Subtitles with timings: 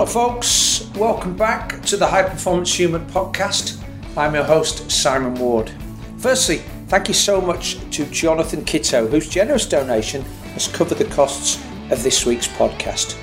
[0.00, 0.90] Hello, folks.
[0.94, 3.84] Welcome back to the High Performance Human podcast.
[4.16, 5.70] I'm your host, Simon Ward.
[6.16, 10.22] Firstly, thank you so much to Jonathan Kitto, whose generous donation
[10.54, 13.14] has covered the costs of this week's podcast.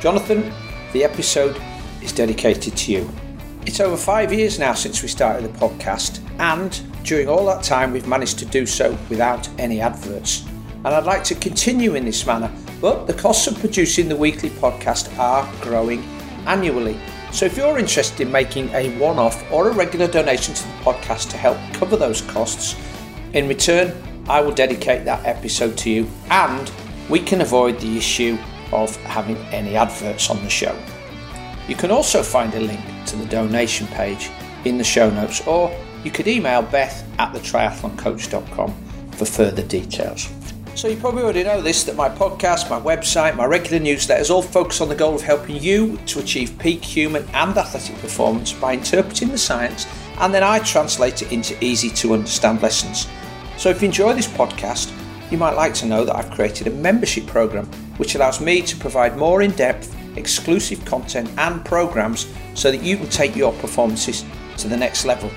[0.00, 0.50] Jonathan,
[0.94, 1.60] the episode
[2.00, 3.10] is dedicated to you.
[3.66, 7.92] It's over five years now since we started the podcast, and during all that time,
[7.92, 10.46] we've managed to do so without any adverts.
[10.72, 12.50] And I'd like to continue in this manner,
[12.80, 16.02] but the costs of producing the weekly podcast are growing
[16.46, 16.98] annually.
[17.32, 20.74] So if you're interested in making a one off or a regular donation to the
[20.84, 22.76] podcast to help cover those costs,
[23.34, 23.92] in return,
[24.28, 26.70] I will dedicate that episode to you and
[27.08, 28.38] we can avoid the issue
[28.72, 30.76] of having any adverts on the show.
[31.68, 34.30] You can also find a link to the donation page
[34.64, 35.74] in the show notes, or
[36.04, 38.74] you could email beth at thetriathloncoach.com
[39.12, 40.30] for further details.
[40.78, 44.42] So, you probably already know this that my podcast, my website, my regular newsletters all
[44.42, 48.74] focus on the goal of helping you to achieve peak human and athletic performance by
[48.74, 49.88] interpreting the science
[50.20, 53.08] and then I translate it into easy to understand lessons.
[53.56, 54.92] So, if you enjoy this podcast,
[55.32, 58.76] you might like to know that I've created a membership program which allows me to
[58.76, 64.24] provide more in depth, exclusive content and programs so that you can take your performances
[64.58, 65.28] to the next level.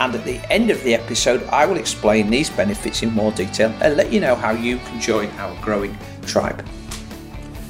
[0.00, 3.74] And at the end of the episode, I will explain these benefits in more detail
[3.80, 5.96] and let you know how you can join our growing
[6.26, 6.64] tribe.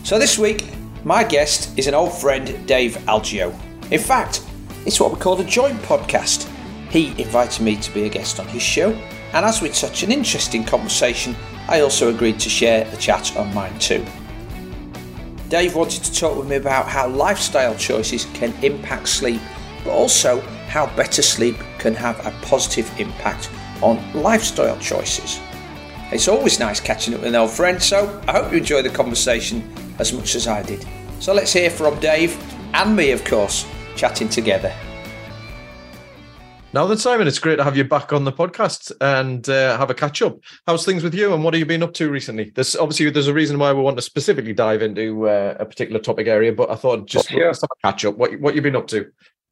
[0.05, 0.65] So, this week,
[1.05, 3.55] my guest is an old friend, Dave Algeo.
[3.91, 4.45] In fact,
[4.85, 6.49] it's what we call a joint podcast.
[6.91, 8.91] He invited me to be a guest on his show,
[9.33, 11.37] and as with such an interesting conversation,
[11.69, 14.05] I also agreed to share the chat on mine too.
[15.49, 19.41] Dave wanted to talk with me about how lifestyle choices can impact sleep,
[19.85, 23.51] but also how better sleep can have a positive impact
[23.83, 25.41] on lifestyle choices.
[26.13, 28.91] It's always nice catching up with an old friend, so I hope you enjoy the
[28.91, 29.63] conversation
[29.99, 30.87] as much as I did.
[31.21, 32.37] So let's hear from Dave
[32.75, 33.67] and me, of course,
[33.97, 34.73] chatting together.
[36.75, 39.89] Now then, Simon, it's great to have you back on the podcast and uh, have
[39.89, 40.39] a catch up.
[40.67, 42.53] How's things with you, and what have you been up to recently?
[42.55, 45.99] There's obviously there's a reason why we want to specifically dive into uh, a particular
[45.99, 47.47] topic area, but I thought just sure.
[47.47, 48.19] let's have a catch up.
[48.19, 49.07] What what you been up to?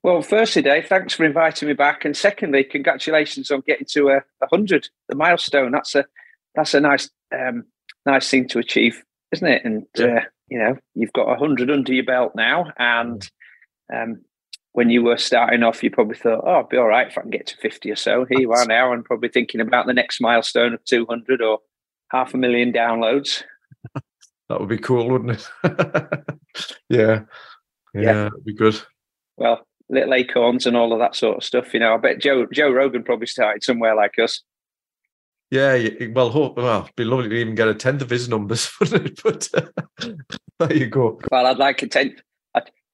[0.07, 4.17] Well, firstly, Dave, thanks for inviting me back, and secondly, congratulations on getting to a,
[4.41, 5.73] a hundred, the milestone.
[5.73, 6.05] That's a
[6.55, 7.65] that's a nice um,
[8.07, 9.03] nice thing to achieve,
[9.33, 9.65] isn't it?
[9.65, 10.07] And yeah.
[10.07, 13.29] uh, you know, you've got a hundred under your belt now, and
[13.93, 14.21] um,
[14.75, 17.23] when you were starting off, you probably thought, "Oh, I'll be all right if I
[17.23, 19.93] can get to fifty or so." Here you are now, and probably thinking about the
[19.93, 21.59] next milestone of two hundred or
[22.13, 23.43] half a million downloads.
[24.49, 25.51] that would be cool, wouldn't it?
[26.89, 27.23] yeah.
[27.93, 28.81] yeah, yeah, it'd be good.
[29.37, 31.73] Well, little acorns and all of that sort of stuff.
[31.75, 34.43] You know, I bet Joe Joe Rogan probably started somewhere like us.
[35.51, 35.79] Yeah,
[36.13, 39.49] well, hope well, it'd be lovely to even get a tenth of his numbers, but
[39.55, 39.67] uh,
[40.59, 41.21] there you go.
[41.31, 42.21] Well, I'd like a tenth.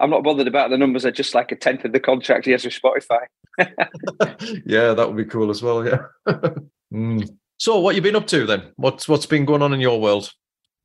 [0.03, 1.07] I'm not bothered about the numbers.
[1.07, 3.21] I just like a tenth of the contract he has with Spotify.
[4.67, 5.87] yeah, that would be cool as well.
[5.87, 6.03] Yeah.
[6.93, 7.29] mm.
[7.57, 8.73] So, what you been up to then?
[8.75, 10.33] What's what's been going on in your world?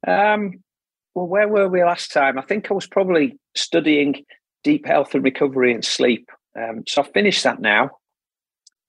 [0.05, 0.63] Um,
[1.15, 2.37] well, where were we last time?
[2.37, 4.23] I think I was probably studying
[4.67, 6.29] deep health and recovery and sleep.
[6.59, 7.91] Um, so I've finished that now.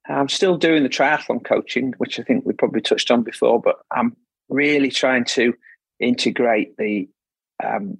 [0.09, 3.77] I'm still doing the triathlon coaching, which I think we probably touched on before, but
[3.93, 4.17] I'm
[4.49, 5.55] really trying to
[6.01, 7.09] integrate the
[7.63, 7.99] um,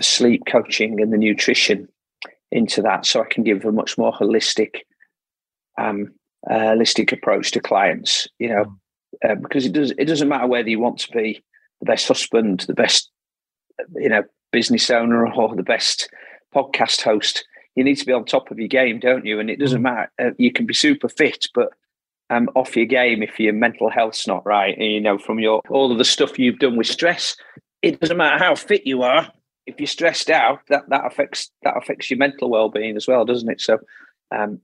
[0.00, 1.86] sleep coaching and the nutrition
[2.50, 4.80] into that so I can give a much more holistic
[5.78, 6.12] um,
[6.50, 8.64] uh, holistic approach to clients, you know,
[9.24, 11.44] uh, because it does it doesn't matter whether you want to be
[11.78, 13.08] the best husband, the best
[13.94, 16.08] you know business owner, or the best
[16.54, 17.44] podcast host.
[17.76, 19.38] You need to be on top of your game, don't you?
[19.40, 19.84] And it doesn't mm.
[19.84, 20.12] matter.
[20.18, 21.68] Uh, you can be super fit, but
[22.28, 24.76] um, off your game if your mental health's not right.
[24.76, 27.36] And, you know, from your all of the stuff you've done with stress,
[27.82, 29.32] it doesn't matter how fit you are
[29.70, 33.24] if you're stressed out, that that affects that affects your mental well being as well,
[33.24, 33.60] doesn't it?
[33.60, 33.78] So,
[34.34, 34.60] um,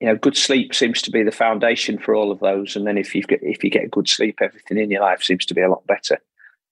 [0.00, 2.76] you know, good sleep seems to be the foundation for all of those.
[2.76, 5.46] And then if you get if you get good sleep, everything in your life seems
[5.46, 6.18] to be a lot better.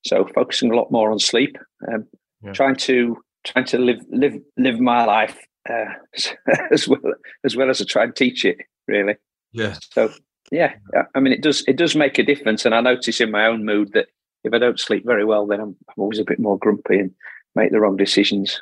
[0.04, 1.56] So, focusing a lot more on sleep,
[1.88, 2.06] um,
[2.42, 2.53] yeah.
[2.53, 5.39] trying to trying to live live live my life
[5.69, 5.87] uh,
[6.71, 7.01] as well
[7.45, 8.59] as well as I try and teach it.
[8.87, 9.16] Really,
[9.53, 9.77] yeah.
[9.92, 10.13] So,
[10.51, 10.75] yeah,
[11.15, 13.65] I mean, it does it does make a difference, and I notice in my own
[13.65, 14.07] mood that
[14.45, 17.10] if I don't sleep very well, then I'm, I'm always a bit more grumpy and
[17.54, 18.60] make the wrong decisions.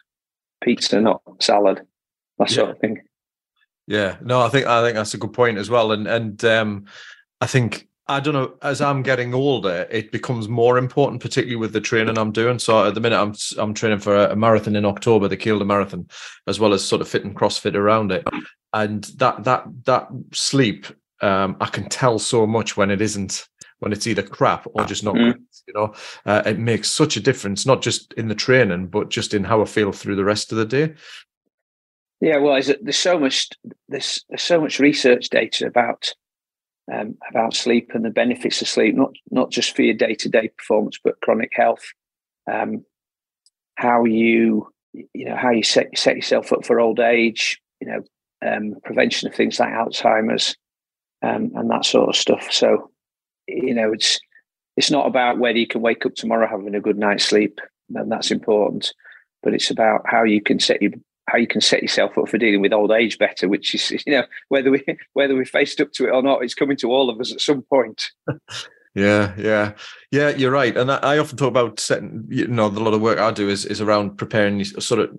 [0.61, 1.87] Pizza, not salad,
[2.39, 2.57] that yeah.
[2.57, 3.01] sort of thing.
[3.87, 6.85] Yeah, no, I think I think that's a good point as well, and and um,
[7.41, 8.55] I think I don't know.
[8.63, 12.59] As I'm getting older, it becomes more important, particularly with the training I'm doing.
[12.59, 16.09] So at the minute, I'm I'm training for a, marathon in October, the Kielder Marathon,
[16.47, 18.27] as well as sort of fit and CrossFit around it.
[18.73, 20.87] And that that that sleep,
[21.21, 23.47] um, I can tell so much when it isn't
[23.81, 25.33] when it's either crap or just not mm.
[25.33, 25.43] good.
[25.67, 25.95] You know,
[26.25, 29.61] uh, it makes such a difference, not just in the training, but just in how
[29.61, 30.95] I feel through the rest of the day.
[32.21, 33.51] Yeah, well, there's so much
[33.89, 36.15] there's, there's so much research data about
[36.93, 40.29] um, about sleep and the benefits of sleep, not not just for your day to
[40.29, 41.85] day performance, but chronic health.
[42.51, 42.85] Um,
[43.77, 47.61] how you you know how you set set yourself up for old age.
[47.81, 48.03] You know,
[48.47, 50.57] um, prevention of things like Alzheimer's
[51.23, 52.49] um, and that sort of stuff.
[52.51, 52.91] So,
[53.47, 54.19] you know, it's
[54.77, 57.61] it's not about whether you can wake up tomorrow having a good night's sleep,
[57.95, 58.93] and that's important,
[59.43, 60.93] but it's about how you can set you
[61.29, 64.13] how you can set yourself up for dealing with old age better, which is you
[64.13, 67.11] know whether we whether we faced up to it or not, it's coming to all
[67.11, 68.11] of us at some point.
[68.95, 69.73] Yeah, yeah,
[70.11, 70.31] yeah.
[70.31, 72.27] You're right, and I, I, often talk about setting.
[72.29, 75.17] You know, a lot of work I do is is around preparing sort of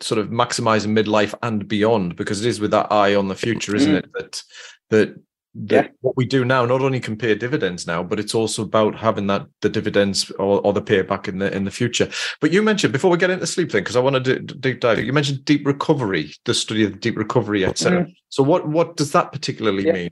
[0.00, 3.74] sort of maximizing midlife and beyond because it is with that eye on the future,
[3.74, 3.98] isn't mm.
[3.98, 4.12] it?
[4.12, 4.42] That
[4.90, 5.20] that
[5.54, 5.88] yeah.
[6.00, 9.26] what we do now not only can pay dividends now, but it's also about having
[9.26, 12.08] that the dividends or, or the payback in the in the future.
[12.40, 14.98] But you mentioned before we get into sleep thing, because I want to deep dive.
[15.00, 18.04] You mentioned deep recovery, the study of deep recovery, etc.
[18.04, 18.14] Mm.
[18.30, 19.92] So what what does that particularly yeah.
[19.92, 20.10] mean?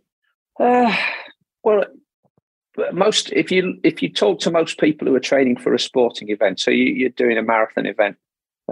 [0.59, 0.95] Uh,
[1.65, 1.85] well,
[2.93, 6.29] most if you if you talk to most people who are training for a sporting
[6.29, 8.17] event, so you, are doing a marathon event.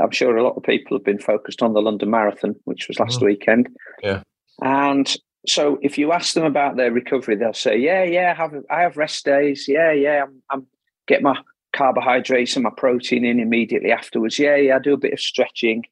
[0.00, 3.00] I'm sure a lot of people have been focused on the London Marathon, which was
[3.00, 3.24] last mm.
[3.24, 3.68] weekend.
[4.00, 4.22] Yeah,
[4.62, 5.12] and
[5.48, 8.82] so if you ask them about their recovery, they'll say, "Yeah, yeah, I have I
[8.82, 9.66] have rest days.
[9.68, 10.66] Yeah, yeah, I'm, I'm
[11.06, 11.36] get my
[11.74, 14.38] carbohydrates and my protein in immediately afterwards.
[14.38, 15.84] Yeah, yeah, I do a bit of stretching."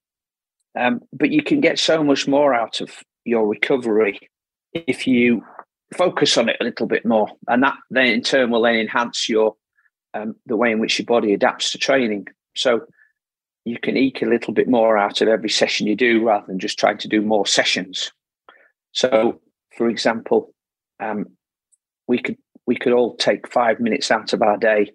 [0.79, 2.91] Um, but you can get so much more out of
[3.25, 4.21] your recovery
[4.75, 5.43] if you
[5.97, 9.29] focus on it a little bit more, and that then in turn will then enhance
[9.29, 9.57] your
[10.15, 12.27] um, the way in which your body adapts to training.
[12.55, 12.87] So
[13.65, 16.59] you can eke a little bit more out of every session you do rather than
[16.59, 18.13] just trying to do more sessions.
[18.93, 19.41] So,
[19.77, 20.53] for example,
[21.01, 21.27] um,
[22.09, 22.37] we could
[22.67, 24.91] we could all take five minutes out of our day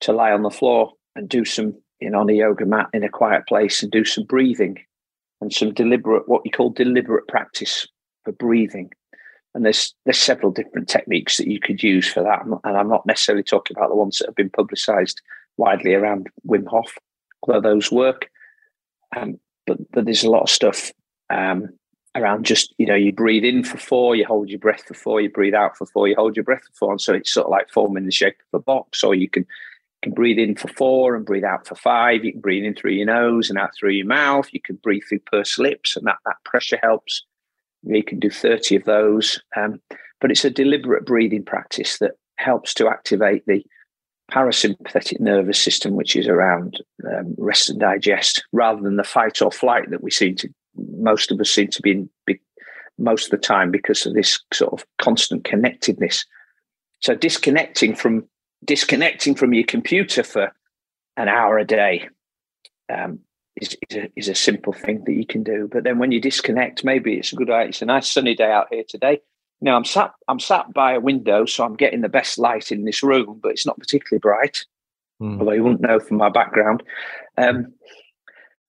[0.00, 3.02] to lie on the floor and do some, you know, on a yoga mat in
[3.02, 4.78] a quiet place and do some breathing
[5.40, 7.86] and some deliberate, what you call deliberate practice
[8.24, 8.90] for breathing.
[9.54, 13.06] And there's there's several different techniques that you could use for that, and I'm not
[13.06, 15.20] necessarily talking about the ones that have been publicised
[15.56, 16.92] widely around Wim Hof,
[17.42, 18.28] although those work.
[19.16, 20.92] Um, but but there's a lot of stuff
[21.30, 21.68] um,
[22.14, 25.20] around just you know you breathe in for four you hold your breath for four
[25.20, 27.46] you breathe out for four you hold your breath for four and so it's sort
[27.46, 29.46] of like forming the shape of a box or you can
[30.02, 32.92] can breathe in for four and breathe out for five you can breathe in through
[32.92, 36.18] your nose and out through your mouth you can breathe through pursed lips and that
[36.26, 37.24] that pressure helps.
[37.82, 39.80] You can do 30 of those um,
[40.20, 43.64] but it's a deliberate breathing practice that helps to activate the
[44.32, 49.50] parasympathetic nervous system which is around um, rest and digest rather than the fight or
[49.50, 52.40] flight that we seem to most of us seem to be in big,
[52.98, 56.24] most of the time because of this sort of constant connectedness.
[57.00, 58.26] So disconnecting from
[58.64, 60.52] disconnecting from your computer for
[61.16, 62.08] an hour a day
[62.92, 63.18] um,
[63.60, 65.68] is, is a, is, a, simple thing that you can do.
[65.70, 68.68] But then when you disconnect, maybe it's a good It's a nice sunny day out
[68.70, 69.20] here today.
[69.60, 72.84] Now I'm sat I'm sat by a window, so I'm getting the best light in
[72.84, 74.64] this room, but it's not particularly bright.
[75.22, 75.38] Mm.
[75.38, 76.82] Although you wouldn't know from my background.
[77.38, 77.72] Um,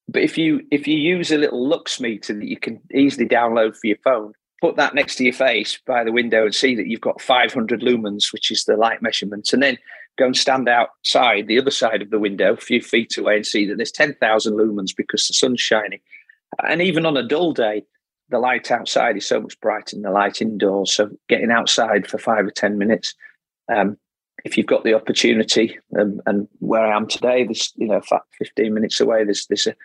[0.07, 3.75] but if you if you use a little lux meter that you can easily download
[3.75, 6.87] for your phone, put that next to your face by the window and see that
[6.87, 9.77] you've got 500 lumens, which is the light measurement, and then
[10.17, 13.45] go and stand outside the other side of the window, a few feet away, and
[13.45, 15.99] see that there's 10,000 lumens because the sun's shining.
[16.63, 17.83] And even on a dull day,
[18.29, 20.93] the light outside is so much brighter than the light indoors.
[20.93, 23.13] So getting outside for five or 10 minutes,
[23.73, 23.97] um,
[24.45, 28.01] if you've got the opportunity, um, and where I am today, there's you know
[28.37, 29.23] 15 minutes away.
[29.23, 29.75] There's there's a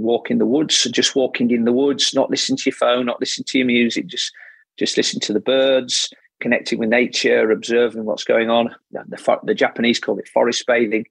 [0.00, 3.20] walk in the woods, just walking in the woods, not listening to your phone, not
[3.20, 4.32] listening to your music, just
[4.78, 8.74] just listen to the birds, connecting with nature, observing what's going on.
[8.90, 11.04] The, the Japanese call it forest bathing.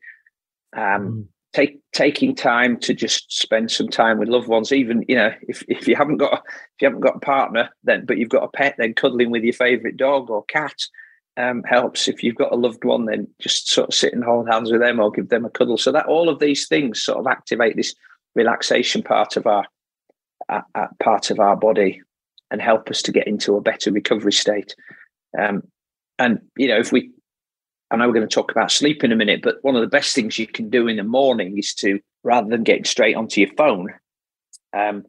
[0.76, 1.26] Um, mm.
[1.54, 4.72] Take taking time to just spend some time with loved ones.
[4.72, 8.06] Even you know if, if you haven't got if you haven't got a partner, then
[8.06, 10.76] but you've got a pet, then cuddling with your favorite dog or cat
[11.38, 12.08] um, helps.
[12.08, 14.82] If you've got a loved one, then just sort of sit and hold hands with
[14.82, 15.78] them or give them a cuddle.
[15.78, 17.96] So that all of these things sort of activate this
[18.36, 19.66] relaxation part of our
[20.50, 22.02] uh, uh, part of our body
[22.50, 24.76] and help us to get into a better recovery state.
[25.40, 25.64] Um,
[26.20, 27.12] and you know, if we,
[27.90, 29.88] I know we're going to talk about sleep in a minute, but one of the
[29.88, 33.42] best things you can do in the morning is to, rather than getting straight onto
[33.42, 33.90] your phone,
[34.74, 35.04] um,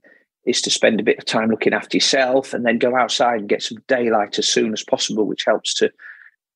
[0.47, 3.49] is to spend a bit of time looking after yourself and then go outside and
[3.49, 5.91] get some daylight as soon as possible, which helps to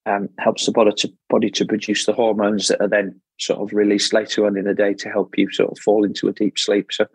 [0.07, 3.73] um, helps the body to body to produce the hormones that are then sort of
[3.73, 6.59] released later on in the day to help you sort of fall into a deep
[6.59, 6.93] sleep.
[6.93, 7.07] So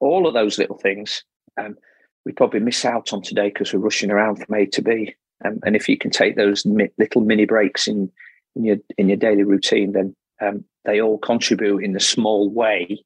[0.00, 1.22] all of those little things
[1.60, 1.76] um,
[2.24, 5.14] we probably miss out on today because we're rushing around from A to B.
[5.44, 8.10] Um, and if you can take those mi- little mini breaks in
[8.54, 13.02] in your in your daily routine, then um, they all contribute in a small way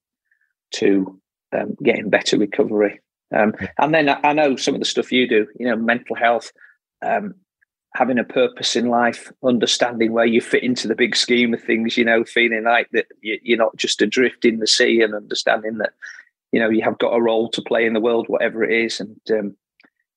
[0.74, 1.20] to
[1.52, 3.00] um, getting better recovery.
[3.34, 6.14] Um, and then I, I, know some of the stuff you do, you know, mental
[6.14, 6.52] health,
[7.04, 7.34] um,
[7.96, 11.96] having a purpose in life, understanding where you fit into the big scheme of things,
[11.96, 15.94] you know, feeling like that you're not just adrift in the sea and understanding that,
[16.52, 19.00] you know, you have got a role to play in the world, whatever it is.
[19.00, 19.56] And, um,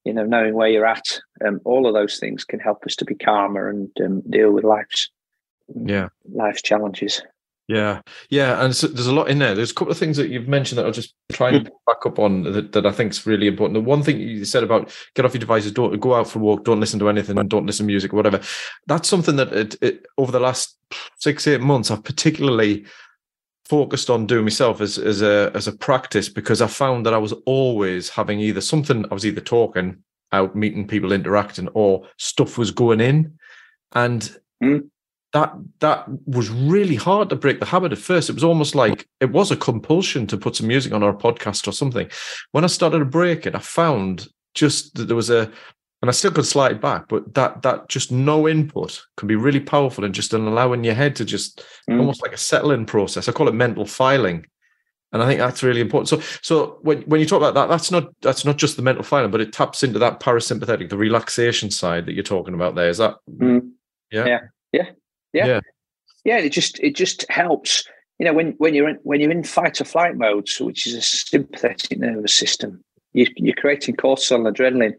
[0.03, 3.05] you know, knowing where you're at, um, all of those things can help us to
[3.05, 5.09] be calmer and um, deal with life's
[5.85, 7.21] yeah life's challenges.
[7.69, 9.53] Yeah, yeah, and so there's a lot in there.
[9.53, 12.17] There's a couple of things that you've mentioned that I'll just try and back up
[12.17, 13.75] on that, that I think is really important.
[13.75, 16.41] The one thing you said about get off your devices, don't go out for a
[16.41, 18.41] walk, don't listen to anything, and don't listen to music or whatever.
[18.87, 20.79] That's something that it, it, over the last
[21.19, 22.87] six eight months I've particularly
[23.65, 27.19] focused on doing myself as as a as a practice because I found that I
[27.19, 29.97] was always having either something I was either talking
[30.31, 33.37] out, meeting people, interacting, or stuff was going in,
[33.93, 34.35] and.
[34.63, 34.89] Mm
[35.33, 38.29] that that was really hard to break the habit at first.
[38.29, 41.67] It was almost like it was a compulsion to put some music on our podcast
[41.67, 42.09] or something.
[42.51, 45.51] When I started to break it, I found just that there was a
[46.01, 49.59] and I still could slide back, but that that just no input can be really
[49.59, 51.99] powerful and just allowing your head to just mm.
[51.99, 53.27] almost like a settling process.
[53.27, 54.45] I call it mental filing.
[55.11, 56.07] And I think that's really important.
[56.07, 59.03] So, so when, when you talk about that, that's not that's not just the mental
[59.03, 62.75] filing, but it taps into that parasympathetic, the relaxation side that you're talking about.
[62.75, 63.71] There is that, mm.
[64.11, 64.39] yeah, yeah,
[64.71, 64.89] yeah.
[65.33, 65.45] Yeah.
[65.45, 65.59] yeah.
[66.25, 66.37] Yeah.
[66.37, 67.83] It just it just helps.
[68.17, 70.93] You know, when when you're in when you're in fight or flight mode, which is
[70.93, 72.83] a sympathetic nervous system,
[73.13, 74.95] you, you're creating cortisol and adrenaline.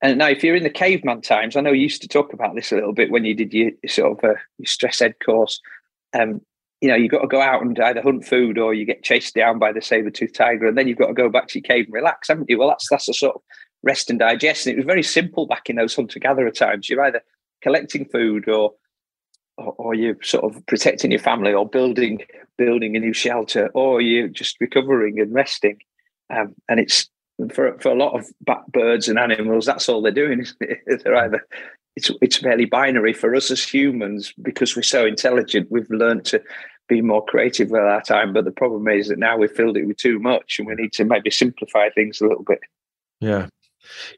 [0.00, 2.54] And now, if you're in the caveman times, I know you used to talk about
[2.54, 5.60] this a little bit when you did your sort of uh, your stress ed course.
[6.18, 6.40] Um,
[6.80, 9.34] you know, you've got to go out and either hunt food or you get chased
[9.34, 11.64] down by the saber tooth tiger, and then you've got to go back to your
[11.64, 12.58] cave and relax, haven't you?
[12.58, 13.42] Well, that's that's a sort of
[13.82, 14.66] rest and digest.
[14.66, 16.88] And it was very simple back in those hunter gatherer times.
[16.88, 17.22] You're either
[17.62, 18.74] collecting food or
[19.58, 22.20] or, you're sort of protecting your family or building
[22.56, 25.78] building a new shelter or you're just recovering and resting.
[26.30, 27.08] Um, and it's
[27.52, 28.26] for for a lot of
[28.72, 30.44] birds and animals that's all they're doing
[30.86, 31.46] they're either
[31.94, 36.42] it's it's fairly binary for us as humans because we're so intelligent we've learned to
[36.88, 38.32] be more creative with our time.
[38.32, 40.92] But the problem is that now we've filled it with too much and we need
[40.94, 42.60] to maybe simplify things a little bit.
[43.20, 43.48] Yeah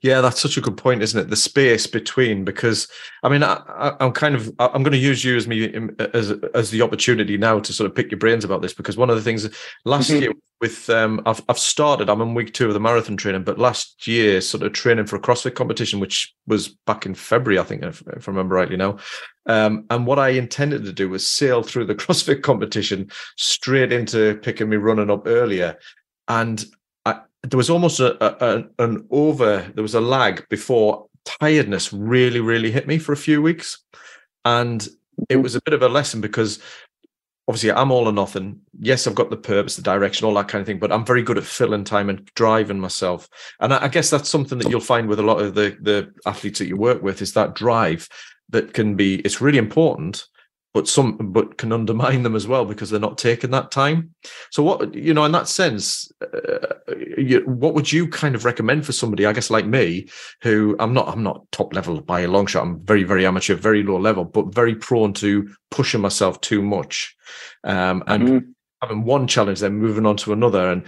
[0.02, 1.30] yeah, that's such a good point, isn't it?
[1.30, 2.88] The space between, because
[3.22, 5.72] I mean, I, am kind of I'm going to use you as me
[6.14, 9.10] as as the opportunity now to sort of pick your brains about this because one
[9.10, 9.48] of the things
[9.84, 10.22] last mm-hmm.
[10.22, 12.08] year with um, I've I've started.
[12.08, 15.16] I'm in week two of the marathon training, but last year sort of training for
[15.16, 18.76] a CrossFit competition, which was back in February, I think, if, if I remember rightly
[18.76, 18.98] now.
[19.46, 24.36] Um, and what I intended to do was sail through the CrossFit competition straight into
[24.42, 25.78] picking me running up earlier.
[26.28, 26.64] And
[27.42, 32.70] there was almost a, a, an over there was a lag before tiredness really really
[32.70, 33.78] hit me for a few weeks.
[34.44, 34.82] And
[35.28, 35.42] it mm-hmm.
[35.42, 36.61] was a bit of a lesson because
[37.49, 38.61] obviously i'm all or nothing.
[38.78, 41.23] Yes i've got the purpose the direction all that kind of thing but i'm very
[41.23, 43.28] good at filling time and driving myself.
[43.61, 46.12] And i, I guess that's something that you'll find with a lot of the the
[46.26, 48.09] athletes that you work with is that drive
[48.50, 50.26] that can be it's really important
[50.72, 54.14] but some but can undermine them as well because they're not taking that time
[54.50, 56.74] so what you know in that sense uh,
[57.16, 60.08] you, what would you kind of recommend for somebody i guess like me
[60.42, 63.54] who i'm not i'm not top level by a long shot i'm very very amateur
[63.54, 67.16] very low level but very prone to pushing myself too much
[67.64, 68.50] um, and mm-hmm.
[68.82, 70.86] having one challenge then moving on to another and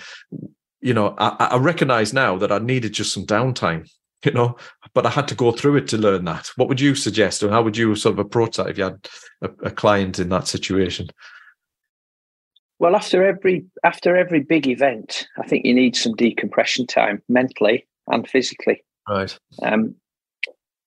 [0.81, 3.91] you know I, I recognize now that i needed just some downtime
[4.25, 4.57] you know
[4.95, 6.51] but i had to go through it to learn that.
[6.57, 9.09] What would you suggest or how would you sort of approach that if you had
[9.41, 11.09] a, a client in that situation?
[12.79, 17.87] Well after every after every big event i think you need some decompression time mentally
[18.09, 18.85] and physically.
[19.09, 19.37] Right.
[19.63, 19.95] Um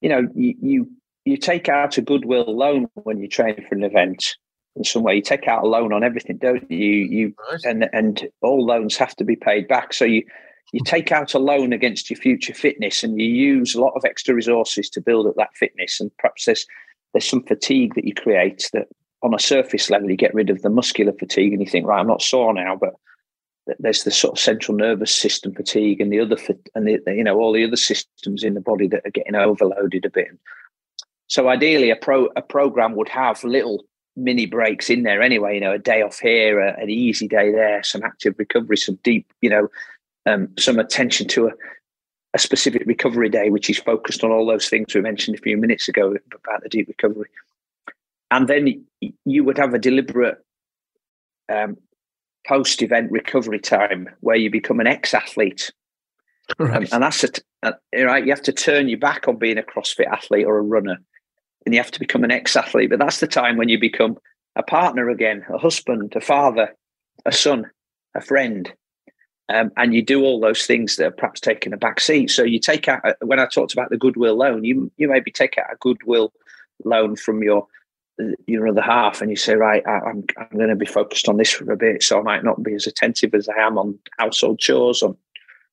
[0.01, 0.89] you know you you,
[1.23, 4.35] you take out a goodwill loan when you train for an event
[4.75, 5.15] in some way.
[5.15, 6.77] You take out a loan on everything don't you?
[6.77, 7.63] You right.
[7.63, 9.93] and and all loans have to be paid back.
[9.93, 10.23] So you
[10.71, 14.03] you take out a loan against your future fitness and you use a lot of
[14.05, 16.65] extra resources to build up that fitness and perhaps there's
[17.13, 18.87] there's some fatigue that you create that
[19.23, 21.99] on a surface level you get rid of the muscular fatigue and you think right
[21.99, 22.93] i'm not sore now but
[23.79, 26.37] there's the sort of central nervous system fatigue and the other
[26.75, 30.05] and the, you know all the other systems in the body that are getting overloaded
[30.05, 30.27] a bit.
[31.27, 35.59] So ideally a pro a program would have little mini breaks in there anyway you
[35.59, 39.29] know a day off here a, an easy day there some active recovery some deep
[39.41, 39.67] you know
[40.25, 41.51] um, some attention to a,
[42.33, 45.57] a specific recovery day, which is focused on all those things we mentioned a few
[45.57, 47.29] minutes ago about the deep recovery.
[48.31, 48.85] And then
[49.25, 50.37] you would have a deliberate
[51.49, 51.77] um,
[52.47, 55.71] post event recovery time where you become an ex athlete.
[56.59, 56.75] Right.
[56.75, 57.29] Um, and that's a,
[57.63, 58.25] uh, right.
[58.25, 60.97] You have to turn your back on being a CrossFit athlete or a runner,
[61.65, 62.89] and you have to become an ex athlete.
[62.89, 64.17] But that's the time when you become
[64.55, 66.75] a partner again, a husband, a father,
[67.25, 67.69] a son,
[68.13, 68.71] a friend,
[69.47, 72.31] Um, and you do all those things that are perhaps taking a back seat.
[72.31, 75.57] So you take out when I talked about the goodwill loan, you you maybe take
[75.57, 76.33] out a goodwill
[76.83, 77.67] loan from your
[78.47, 81.37] your other half, and you say, right, I, I'm I'm going to be focused on
[81.37, 83.99] this for a bit, so I might not be as attentive as I am on
[84.17, 85.15] household chores, on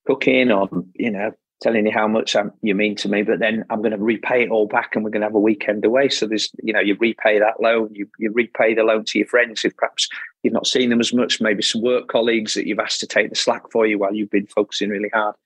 [0.07, 3.65] cooking, on you know telling you how much I'm, you mean to me, but then
[3.71, 6.09] I'm going to repay it all back and we're going to have a weekend away.
[6.09, 9.29] So there's, you know, you repay that loan, you, you repay the loan to your
[9.29, 10.09] friends if perhaps
[10.43, 13.31] you've not seen them as much, maybe some work colleagues that you've asked to take
[13.31, 15.37] the slack for you while you've been focusing really hard.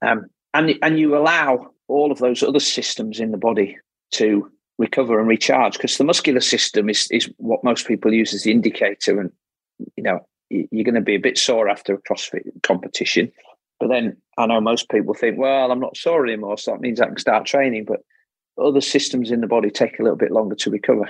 [0.00, 3.76] Um, and, and you allow all of those other systems in the body
[4.12, 8.44] to recover and recharge because the muscular system is, is what most people use as
[8.44, 9.20] the indicator.
[9.20, 9.32] And,
[9.96, 13.32] you know, you're going to be a bit sore after a CrossFit competition
[13.80, 17.00] but then I know most people think, well, I'm not sore anymore, so that means
[17.00, 17.84] I can start training.
[17.84, 18.00] But
[18.62, 21.08] other systems in the body take a little bit longer to recover.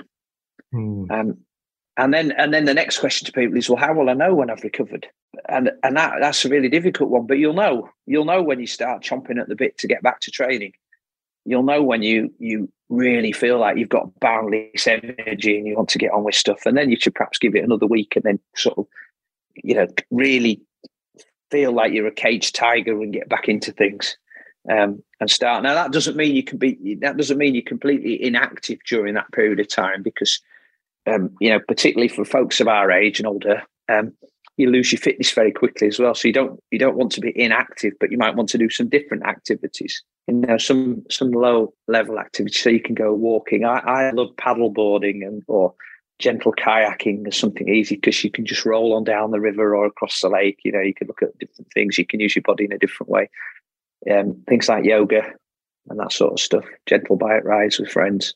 [0.71, 1.05] Hmm.
[1.09, 1.37] Um,
[1.97, 4.33] and then and then the next question to people is, well, how will I know
[4.33, 5.07] when I've recovered?
[5.49, 7.27] And and that that's a really difficult one.
[7.27, 7.89] But you'll know.
[8.05, 10.73] You'll know when you start chomping at the bit to get back to training.
[11.45, 15.89] You'll know when you you really feel like you've got boundless energy and you want
[15.89, 16.65] to get on with stuff.
[16.65, 18.87] And then you should perhaps give it another week and then sort of,
[19.55, 20.61] you know, really
[21.51, 24.17] feel like you're a caged tiger and get back into things
[24.69, 25.63] um, and start.
[25.63, 29.31] Now that doesn't mean you can be that doesn't mean you're completely inactive during that
[29.31, 30.39] period of time because
[31.07, 34.13] um, you know particularly for folks of our age and older um,
[34.59, 36.13] you lose your fitness very quickly as well.
[36.13, 38.69] So you don't you don't want to be inactive, but you might want to do
[38.69, 40.03] some different activities.
[40.27, 42.61] You know, some some low level activities.
[42.61, 43.63] So you can go walking.
[43.63, 45.73] I, I love paddle boarding and or
[46.19, 49.85] gentle kayaking is something easy because you can just roll on down the river or
[49.85, 50.59] across the lake.
[50.63, 51.97] You know, you can look at different things.
[51.97, 53.29] You can use your body in a different way.
[54.11, 55.23] Um, things like yoga
[55.89, 56.65] and that sort of stuff.
[56.85, 58.35] Gentle bike rides with friends.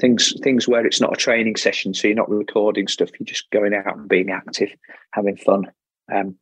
[0.00, 3.10] Things things where it's not a training session, so you're not recording stuff.
[3.18, 4.70] You're just going out and being active,
[5.10, 5.70] having fun.
[6.10, 6.36] Um,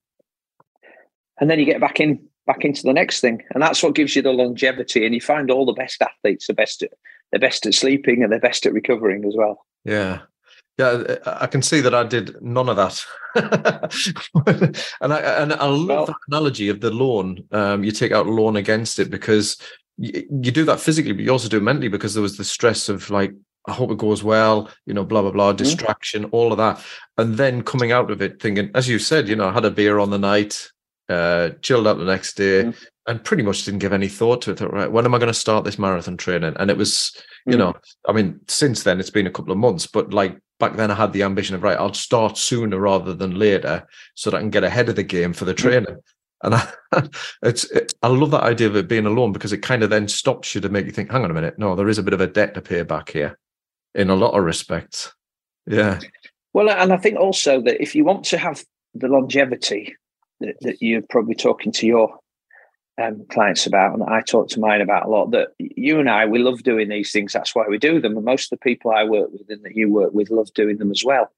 [1.40, 4.14] and then you get back in back into the next thing, and that's what gives
[4.14, 5.04] you the longevity.
[5.04, 6.92] And you find all the best athletes the best at
[7.32, 9.64] they're best at sleeping and they're best at recovering as well.
[9.84, 10.20] Yeah,
[10.80, 13.04] yeah, I can see that I did none of that,
[15.00, 17.44] and I and I love well, that analogy of the lawn.
[17.52, 19.58] Um, you take out lawn against it because
[19.98, 22.44] you, you do that physically, but you also do it mentally because there was the
[22.44, 23.32] stress of like
[23.68, 25.58] I hope it goes well, you know, blah blah blah, mm-hmm.
[25.58, 26.34] distraction, mm-hmm.
[26.34, 26.82] all of that,
[27.18, 29.70] and then coming out of it thinking, as you said, you know, I had a
[29.70, 30.70] beer on the night,
[31.08, 32.84] uh, chilled out the next day, mm-hmm.
[33.06, 34.58] and pretty much didn't give any thought to it.
[34.58, 36.54] Thought, right, when am I going to start this marathon training?
[36.58, 37.14] And it was,
[37.46, 37.60] you mm-hmm.
[37.60, 37.74] know,
[38.08, 40.94] I mean, since then it's been a couple of months, but like back then I
[40.94, 44.50] had the ambition of right, I'll start sooner rather than later so that I can
[44.50, 45.58] get ahead of the game for the mm.
[45.58, 45.96] training.
[46.42, 46.72] And I,
[47.42, 50.06] it's it, I love that idea of it being alone because it kind of then
[50.06, 52.14] stops you to make you think, hang on a minute, no, there is a bit
[52.14, 53.38] of a debt to pay back here,
[53.94, 55.12] in a lot of respects.
[55.66, 55.98] Yeah.
[56.52, 59.96] Well, and I think also that if you want to have the longevity
[60.40, 62.18] that, that you're probably talking to your
[63.00, 65.30] um, clients about, and I talk to mine about a lot.
[65.30, 67.32] That you and I, we love doing these things.
[67.32, 68.16] That's why we do them.
[68.16, 70.78] And most of the people I work with and that you work with love doing
[70.78, 71.30] them as well.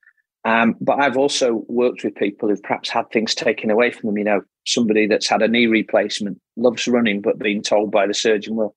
[0.44, 4.18] Um, but I've also worked with people who've perhaps had things taken away from them.
[4.18, 8.14] You know, somebody that's had a knee replacement, loves running, but being told by the
[8.14, 8.74] surgeon, well,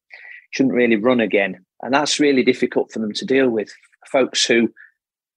[0.52, 1.66] shouldn't really run again.
[1.82, 3.74] And that's really difficult for them to deal with.
[4.12, 4.72] Folks who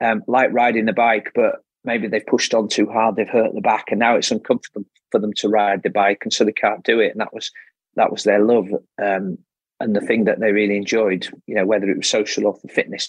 [0.03, 3.61] um, like riding the bike, but maybe they've pushed on too hard, they've hurt the
[3.61, 6.85] back, and now it's uncomfortable for them to ride the bike, and so they can't
[6.85, 7.13] do it.
[7.13, 7.51] And that was
[7.97, 8.69] that was their love
[9.03, 9.39] um,
[9.81, 11.29] and the thing that they really enjoyed.
[11.47, 13.09] You know, whether it was social or for fitness.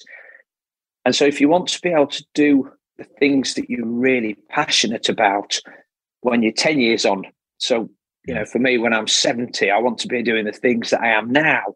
[1.06, 4.36] And so, if you want to be able to do the things that you're really
[4.50, 5.60] passionate about
[6.22, 7.24] when you're ten years on,
[7.58, 7.90] so
[8.26, 11.02] you know, for me, when I'm 70, I want to be doing the things that
[11.02, 11.74] I am now.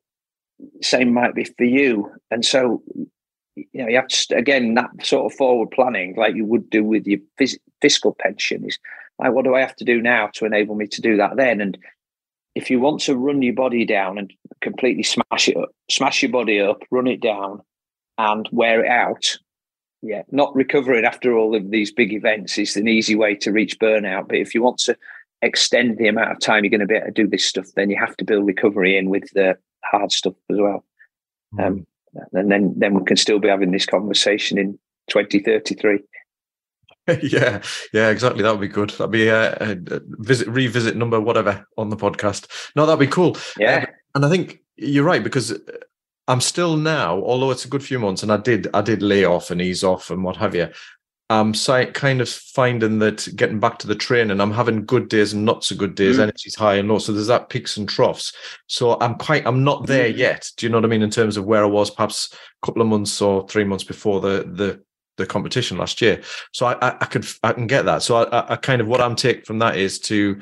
[0.81, 2.11] Same might be for you.
[2.29, 2.83] And so
[3.55, 6.83] you know, you have to again that sort of forward planning, like you would do
[6.83, 8.77] with your phys- fiscal pension, is
[9.23, 11.61] like, what do I have to do now to enable me to do that then?
[11.61, 11.77] And
[12.55, 14.31] if you want to run your body down and
[14.61, 17.61] completely smash it up, smash your body up, run it down,
[18.17, 19.37] and wear it out,
[20.01, 23.79] yeah, not recovering after all of these big events is an easy way to reach
[23.79, 24.27] burnout.
[24.27, 24.97] But if you want to
[25.41, 27.89] extend the amount of time you're going to be able to do this stuff, then
[27.89, 30.83] you have to build recovery in with the hard stuff as well.
[31.55, 31.65] Mm.
[31.65, 31.87] Um,
[32.33, 34.77] and then then we can still be having this conversation in
[35.09, 35.99] 2033
[37.21, 37.61] yeah
[37.93, 39.77] yeah exactly that would be good that'd be a, a,
[40.19, 43.85] visit revisit number whatever on the podcast no that'd be cool yeah um,
[44.15, 45.59] and i think you're right because
[46.27, 49.25] i'm still now although it's a good few months and i did i did lay
[49.25, 50.69] off and ease off and what have you
[51.29, 55.33] I'm kind of finding that getting back to the train and I'm having good days
[55.33, 56.17] and not so good days.
[56.17, 56.23] Mm.
[56.23, 58.33] Energy's high and low, so there's that peaks and troughs.
[58.67, 60.17] So I'm quite, I'm not there mm.
[60.17, 60.51] yet.
[60.57, 62.81] Do you know what I mean in terms of where I was perhaps a couple
[62.81, 64.83] of months or three months before the the
[65.17, 66.21] the competition last year.
[66.51, 68.01] So I, I, I could I can get that.
[68.01, 70.39] So I, I kind of what I'm taking from that is to,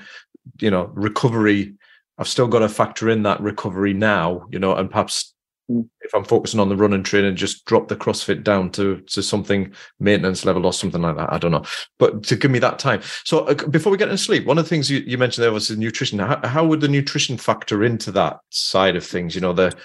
[0.59, 1.75] you know, recovery.
[2.17, 5.33] I've still got to factor in that recovery now, you know, and perhaps
[5.69, 5.87] mm.
[6.01, 9.01] if I'm focusing on the run and train and just drop the CrossFit down to
[9.01, 11.33] to something maintenance level or something like that.
[11.33, 11.65] I don't know,
[11.97, 13.01] but to give me that time.
[13.23, 15.51] So uh, before we get into sleep, one of the things you, you mentioned there
[15.51, 16.19] was the nutrition.
[16.19, 19.33] How, how would the nutrition factor into that side of things?
[19.35, 19.75] You know, the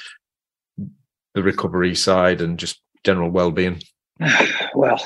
[1.35, 3.83] the recovery side and just general well being.
[4.75, 5.03] well,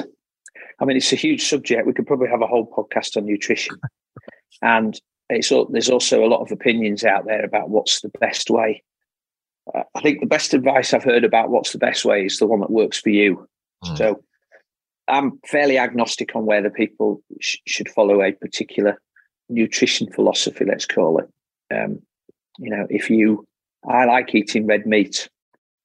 [0.81, 1.87] I mean, it's a huge subject.
[1.87, 3.77] We could probably have a whole podcast on nutrition.
[4.63, 8.83] and it's there's also a lot of opinions out there about what's the best way.
[9.75, 12.47] Uh, I think the best advice I've heard about what's the best way is the
[12.47, 13.47] one that works for you.
[13.85, 13.99] Mm.
[13.99, 14.25] So
[15.07, 19.01] I'm fairly agnostic on whether people sh- should follow a particular
[19.49, 21.29] nutrition philosophy, let's call it.
[21.75, 22.01] Um,
[22.59, 23.47] you know, if you,
[23.89, 25.29] I like eating red meat.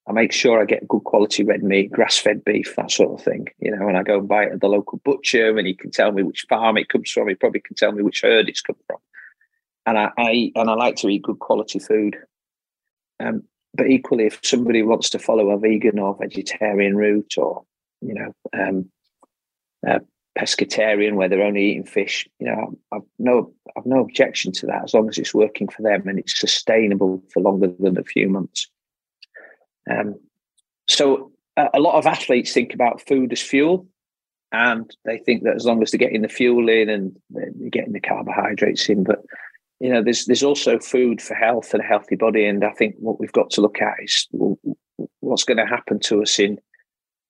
[0.07, 3.25] I make sure I get good quality red meat, grass fed beef, that sort of
[3.25, 3.47] thing.
[3.59, 5.91] You know, and I go and buy it at the local butcher and he can
[5.91, 7.27] tell me which farm it comes from.
[7.27, 8.97] He probably can tell me which herd it's come from.
[9.87, 12.17] And I, I and I like to eat good quality food.
[13.19, 17.63] Um, but equally, if somebody wants to follow a vegan or vegetarian route or,
[18.01, 18.89] you know, um,
[20.37, 24.83] pescatarian where they're only eating fish, you know, I've no I've no objection to that
[24.83, 28.29] as long as it's working for them and it's sustainable for longer than a few
[28.29, 28.69] months.
[29.89, 30.15] Um,
[30.87, 33.87] so a lot of athletes think about food as fuel,
[34.51, 37.93] and they think that as long as they're getting the fuel in and they're getting
[37.93, 39.23] the carbohydrates in, but
[39.79, 42.95] you know, there's there's also food for health and a healthy body, and I think
[42.97, 44.27] what we've got to look at is
[45.19, 46.59] what's going to happen to us in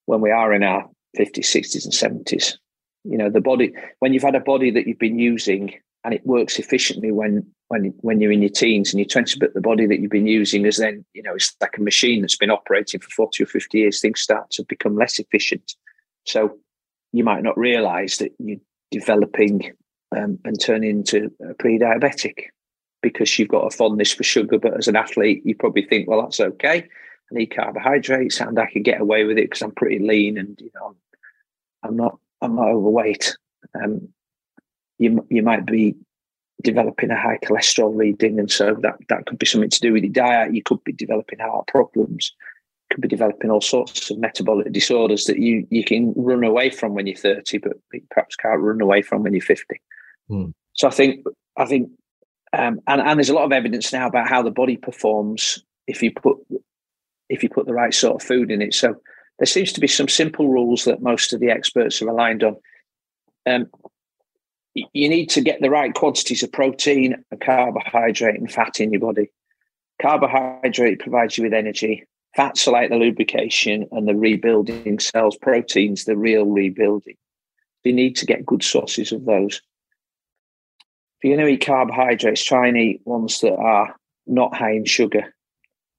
[0.05, 0.87] when we are in our
[1.17, 2.57] 50s, 60s, and 70s.
[3.03, 5.73] You know, the body when you've had a body that you've been using
[6.05, 9.53] and it works efficiently when when when you're in your teens and your 20s, but
[9.55, 12.37] the body that you've been using is then, you know, it's like a machine that's
[12.37, 15.75] been operating for 40 or 50 years, things start to become less efficient.
[16.25, 16.57] So
[17.11, 18.59] you might not realize that you're
[18.91, 19.71] developing
[20.15, 22.49] um, and turning into a pre-diabetic
[23.01, 24.59] because you've got a fondness for sugar.
[24.59, 26.77] But as an athlete, you probably think, well, that's okay.
[27.31, 30.55] I need carbohydrates and I can get away with it because I'm pretty lean and
[30.61, 30.95] you know I'm,
[31.89, 33.35] I'm not I'm not overweight.
[33.73, 34.09] Um,
[34.97, 35.95] you you might be
[36.63, 40.03] developing a high cholesterol reading, and so that that could be something to do with
[40.03, 40.53] your diet.
[40.53, 42.34] You could be developing heart problems.
[42.91, 46.93] Could be developing all sorts of metabolic disorders that you you can run away from
[46.93, 47.73] when you're 30, but
[48.12, 49.81] perhaps can't run away from when you're 50.
[50.29, 50.49] Hmm.
[50.73, 51.25] So I think
[51.58, 51.89] I think
[52.53, 56.01] um, and and there's a lot of evidence now about how the body performs if
[56.01, 56.38] you put
[57.29, 58.73] if you put the right sort of food in it.
[58.73, 58.95] So
[59.39, 62.55] there seems to be some simple rules that most of the experts are aligned on.
[63.45, 63.67] Um,
[64.75, 68.99] you need to get the right quantities of protein, and carbohydrate, and fat in your
[68.99, 69.31] body.
[70.01, 72.05] Carbohydrate provides you with energy.
[72.35, 75.38] Fats are like the lubrication and the rebuilding cells.
[75.38, 77.15] Proteins, the real rebuilding.
[77.85, 79.61] You need to get good sources of those.
[81.17, 83.95] If you're going to eat carbohydrates, try and eat ones that are
[84.27, 85.33] not high in sugar,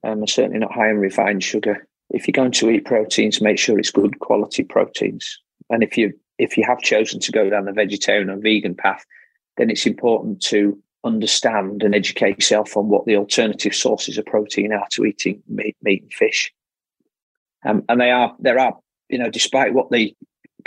[0.05, 1.87] um, and certainly not high in refined sugar.
[2.11, 5.41] If you're going to eat proteins, make sure it's good quality proteins.
[5.71, 9.05] And if you if you have chosen to go down the vegetarian or vegan path,
[9.57, 14.72] then it's important to understand and educate yourself on what the alternative sources of protein
[14.72, 16.53] are to eating meat, meat and fish.
[17.64, 18.77] Um, and they are there are
[19.09, 20.14] you know despite what the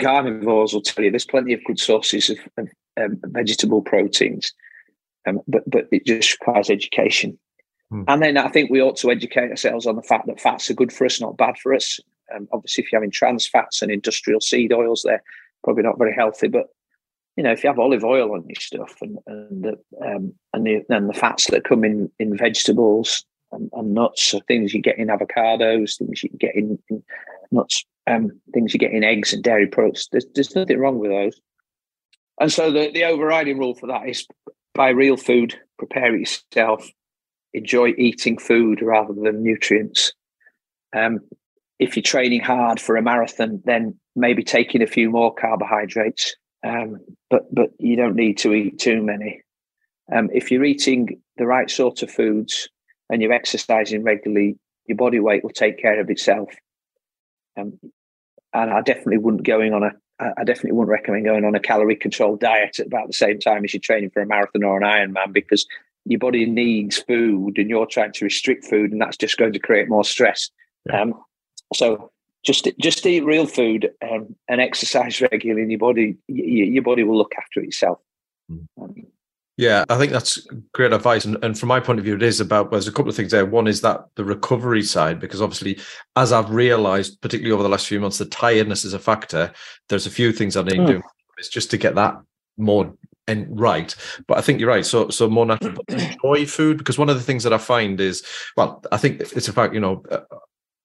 [0.00, 2.68] carnivores will tell you, there's plenty of good sources of, of
[3.00, 4.52] um, vegetable proteins,
[5.26, 7.38] um, but but it just requires education.
[7.90, 8.04] Hmm.
[8.08, 10.74] And then I think we ought to educate ourselves on the fact that fats are
[10.74, 12.00] good for us, not bad for us.
[12.34, 15.22] Um, obviously, if you're having trans fats and industrial seed oils, they're
[15.64, 16.48] probably not very healthy.
[16.48, 16.66] But
[17.36, 20.66] you know, if you have olive oil on your stuff and and the um, and
[20.66, 24.82] the and the fats that come in in vegetables and, and nuts, so things you
[24.82, 27.02] get in avocados, things you get in, in
[27.50, 30.08] nuts, um, things you get in eggs and dairy products.
[30.12, 31.40] There's there's nothing wrong with those.
[32.40, 34.26] And so the the overriding rule for that is
[34.74, 36.88] buy real food, prepare it yourself,
[37.52, 40.12] enjoy eating food rather than nutrients.
[40.94, 41.20] Um,
[41.80, 47.00] if you're training hard for a marathon, then maybe taking a few more carbohydrates, um,
[47.30, 49.42] but but you don't need to eat too many.
[50.14, 52.68] Um, if you're eating the right sort of foods
[53.08, 56.50] and you're exercising regularly, your body weight will take care of itself.
[57.56, 57.78] Um,
[58.52, 61.96] and I definitely wouldn't going on a I definitely wouldn't recommend going on a calorie
[61.96, 64.82] controlled diet at about the same time as you're training for a marathon or an
[64.82, 65.66] Ironman because
[66.04, 69.58] your body needs food and you're trying to restrict food and that's just going to
[69.58, 70.50] create more stress.
[70.86, 71.00] Yeah.
[71.00, 71.14] Um,
[71.74, 72.10] so
[72.44, 77.04] just just eat real food um, and exercise regularly, and your body your, your body
[77.04, 77.98] will look after itself.
[78.50, 78.66] Mm.
[78.80, 78.94] Um,
[79.56, 81.26] Yeah, I think that's great advice.
[81.26, 83.16] And, and from my point of view, it is about, well, there's a couple of
[83.16, 83.44] things there.
[83.44, 85.78] One is that the recovery side, because obviously,
[86.16, 89.52] as I've realized, particularly over the last few months, the tiredness is a factor.
[89.90, 91.02] There's a few things I need to do.
[91.36, 92.14] It's just to get that
[92.56, 92.94] more
[93.28, 93.94] and right.
[94.26, 94.86] But I think you're right.
[94.86, 98.24] So, so more natural, enjoy food, because one of the things that I find is,
[98.56, 100.20] well, I think it's a fact, you know, uh,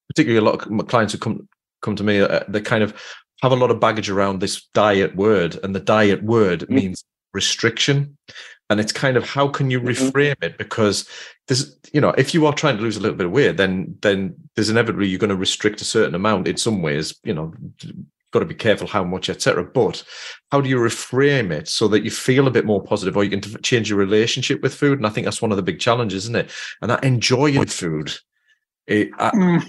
[0.07, 1.47] particularly a lot of clients who come,
[1.81, 2.93] come to me, uh, they kind of
[3.41, 6.69] have a lot of baggage around this diet word, and the diet word mm.
[6.69, 8.17] means restriction
[8.69, 10.05] and it's kind of how can you mm-hmm.
[10.07, 11.07] reframe it because
[11.47, 13.95] there's you know if you are trying to lose a little bit of weight then
[14.01, 17.53] then there's inevitably you're going to restrict a certain amount in some ways you know
[18.31, 20.03] got to be careful how much etc but
[20.51, 23.29] how do you reframe it so that you feel a bit more positive or you
[23.29, 26.23] can change your relationship with food and i think that's one of the big challenges
[26.23, 28.13] isn't it and that enjoying food
[28.87, 29.65] it, mm.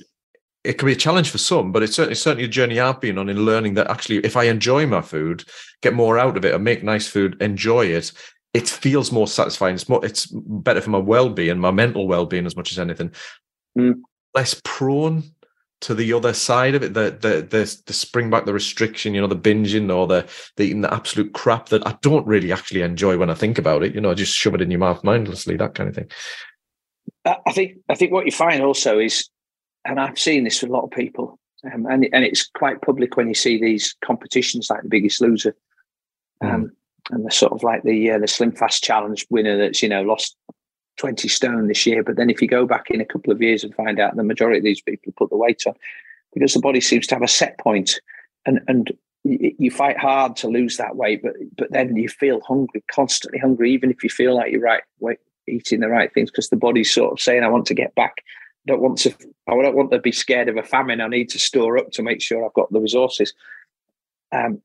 [0.67, 3.19] It can be a challenge for some, but it's certainly certainly a journey I've been
[3.19, 5.45] on in learning that actually, if I enjoy my food,
[5.83, 8.13] get more out of it, and make nice food, enjoy it,
[8.55, 9.75] it feels more satisfying.
[9.75, 13.13] It's more, it's better for my well-being, my mental well-being, as much as anything.
[13.79, 14.01] Mm.
[14.35, 15.23] Less prone
[15.83, 19.21] to the other side of it, the the the the spring back, the restriction, you
[19.21, 20.27] know, the binging or the
[20.57, 23.83] the eating the absolute crap that I don't really actually enjoy when I think about
[23.83, 23.95] it.
[23.95, 26.11] You know, I just shove it in your mouth mindlessly, that kind of thing.
[27.27, 29.29] I think I think what you find also is,
[29.87, 31.39] and I've seen this with a lot of people,
[31.73, 35.57] um, and and it's quite public when you see these competitions like the Biggest Loser.
[36.43, 36.55] Mm.
[36.55, 36.73] Um,
[37.11, 40.03] and the sort of like the uh, the Slim Fast Challenge winner that's you know
[40.03, 40.37] lost
[40.97, 42.03] twenty stone this year.
[42.03, 44.25] But then if you go back in a couple of years and find out the
[44.25, 45.75] majority of these people put the weight on
[46.35, 48.01] because the body seems to have a set point,
[48.45, 48.93] and and
[49.25, 53.73] you fight hard to lose that weight, but but then you feel hungry, constantly hungry,
[53.73, 55.19] even if you feel like you're right weight,
[55.49, 58.23] eating the right things, because the body's sort of saying, "I want to get back."
[58.67, 59.15] I don't want to.
[59.49, 61.01] I don't want to be scared of a famine.
[61.01, 63.33] I need to store up to make sure I've got the resources.
[64.33, 64.61] Um,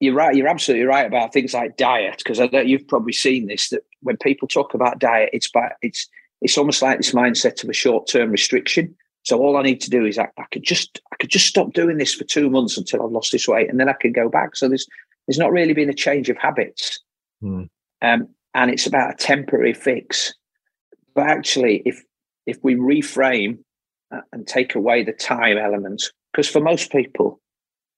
[0.00, 0.34] you're right.
[0.34, 3.68] You're absolutely right about things like diet because I know you've probably seen this.
[3.68, 6.08] That when people talk about diet, it's by, it's
[6.40, 8.96] it's almost like this mindset of a short term restriction.
[9.22, 11.72] So all I need to do is I, I, could just I could just stop
[11.72, 14.28] doing this for two months until I've lost this weight, and then I can go
[14.28, 14.56] back.
[14.56, 14.88] So there's
[15.28, 16.98] there's not really been a change of habits,
[17.40, 17.64] hmm.
[18.02, 20.34] um, and it's about a temporary fix.
[21.14, 22.02] But actually, if
[22.46, 23.58] if we reframe
[24.10, 26.02] uh, and take away the time element,
[26.32, 27.40] because for most people,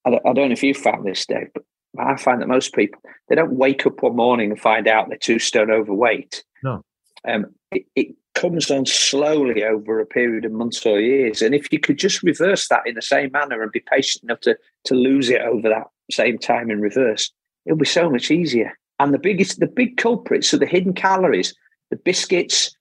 [0.04, 1.64] I don't, I don't know if you found this, Dave, but
[1.98, 5.18] I find that most people they don't wake up one morning and find out they're
[5.18, 6.44] two stone overweight.
[6.62, 6.84] No,
[7.26, 11.40] um, it, it, comes on slowly over a period of months or years.
[11.40, 14.40] And if you could just reverse that in the same manner and be patient enough
[14.40, 17.30] to to lose it over that same time in reverse,
[17.64, 18.76] it'll be so much easier.
[18.98, 21.54] And the biggest, the big culprits are the hidden calories,
[21.90, 22.76] the biscuits,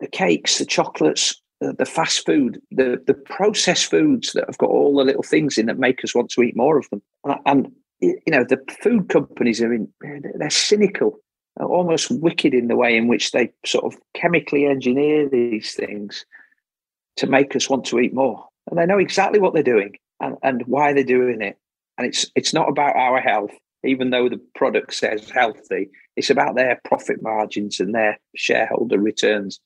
[0.00, 4.70] the cakes, the chocolates, the, the fast food, the the processed foods that have got
[4.70, 7.02] all the little things in that make us want to eat more of them.
[7.46, 11.18] And you know the food companies are in they're cynical
[11.60, 16.26] almost wicked in the way in which they sort of chemically engineer these things
[17.16, 18.44] to make us want to eat more.
[18.68, 21.56] And they know exactly what they're doing and, and why they're doing it.
[21.96, 23.52] And it's it's not about our health
[23.84, 25.90] even though the product says healthy.
[26.16, 29.60] It's about their profit margins and their shareholder returns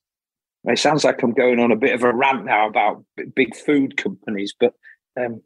[0.68, 3.04] it sounds like i'm going on a bit of a rant now about
[3.34, 4.74] big food companies but
[5.18, 5.40] um,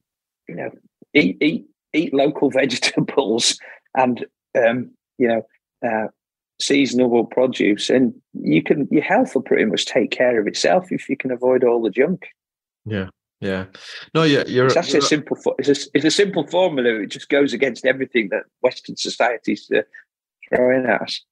[0.48, 0.70] you know
[1.14, 3.58] eat, eat eat local vegetables
[3.96, 5.42] and um, you know
[5.87, 6.08] uh,
[6.62, 11.08] seasonable produce, and you can your health will pretty much take care of itself if
[11.08, 12.26] you can avoid all the junk.
[12.85, 13.08] Yeah.
[13.40, 13.64] Yeah,
[14.14, 14.66] no, yeah, you're.
[14.66, 15.37] It's actually you're, a simple.
[15.58, 17.00] It's a, it's a simple formula.
[17.00, 19.82] It just goes against everything that Western society's uh,
[20.48, 21.24] throwing at us.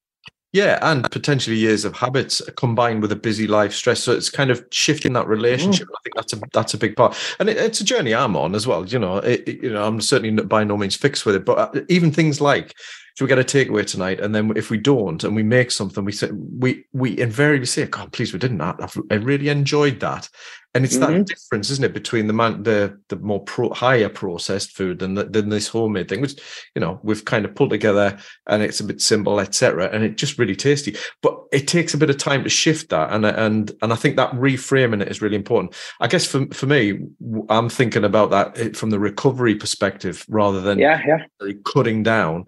[0.53, 4.03] Yeah, and potentially years of habits combined with a busy life stress.
[4.03, 5.87] So it's kind of shifting that relationship.
[5.87, 5.93] Mm.
[5.93, 8.57] I think that's a that's a big part, and it, it's a journey I'm on
[8.57, 8.85] as well.
[8.85, 11.81] You know, it, you know, I'm certainly by no means fixed with it, but uh,
[11.89, 12.75] even things like
[13.15, 16.05] so we get a takeaway tonight, and then if we don't, and we make something,
[16.05, 18.61] we say we we invariably say, "God, please, we didn't.
[18.61, 18.75] I,
[19.11, 20.29] I really enjoyed that."
[20.73, 21.13] And it's mm-hmm.
[21.13, 25.15] that difference, isn't it, between the man, the the more pro, higher processed food than
[25.15, 26.41] the, than this homemade thing, which
[26.77, 29.91] you know we've kind of pulled together, and it's a bit simple, etc.
[29.93, 33.13] And it's just really tasty, but it takes a bit of time to shift that,
[33.13, 35.75] and and and I think that reframing it is really important.
[35.99, 37.01] I guess for for me,
[37.49, 41.53] I'm thinking about that eh, from the recovery perspective rather than yeah, yeah.
[41.65, 42.47] cutting down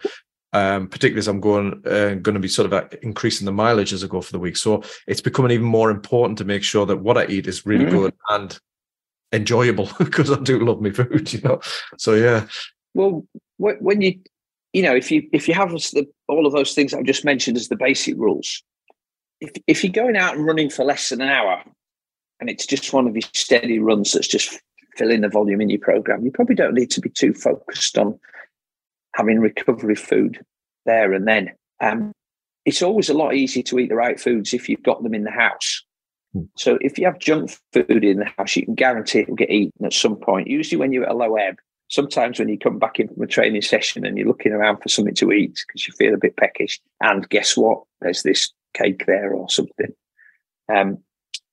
[0.52, 3.92] um, particularly as I'm going uh, going to be sort of uh, increasing the mileage
[3.92, 4.56] as I go for the week.
[4.56, 7.86] So it's becoming even more important to make sure that what I eat is really
[7.86, 7.90] mm.
[7.90, 8.58] good and
[9.32, 11.60] enjoyable because I do love my food, you know.
[11.98, 12.46] So yeah.
[12.94, 14.18] Well, when you
[14.72, 17.56] you know if you if you have the, all of those things I've just mentioned
[17.56, 18.62] as the basic rules,
[19.40, 21.62] if if you're going out and running for less than an hour,
[22.40, 24.60] and it's just one of your steady runs that's just
[24.96, 28.18] filling the volume in your program, you probably don't need to be too focused on
[29.14, 30.44] having recovery food
[30.86, 31.50] there and then.
[31.80, 32.12] Um,
[32.64, 35.24] it's always a lot easier to eat the right foods if you've got them in
[35.24, 35.82] the house.
[36.32, 36.44] Hmm.
[36.56, 39.50] So if you have junk food in the house, you can guarantee it will get
[39.50, 40.48] eaten at some point.
[40.48, 41.56] Usually when you're at a low ebb,
[41.88, 44.88] sometimes when you come back in from a training session and you're looking around for
[44.88, 47.82] something to eat because you feel a bit peckish, and guess what?
[48.00, 49.92] There's this cake there or something.
[50.74, 50.98] Um,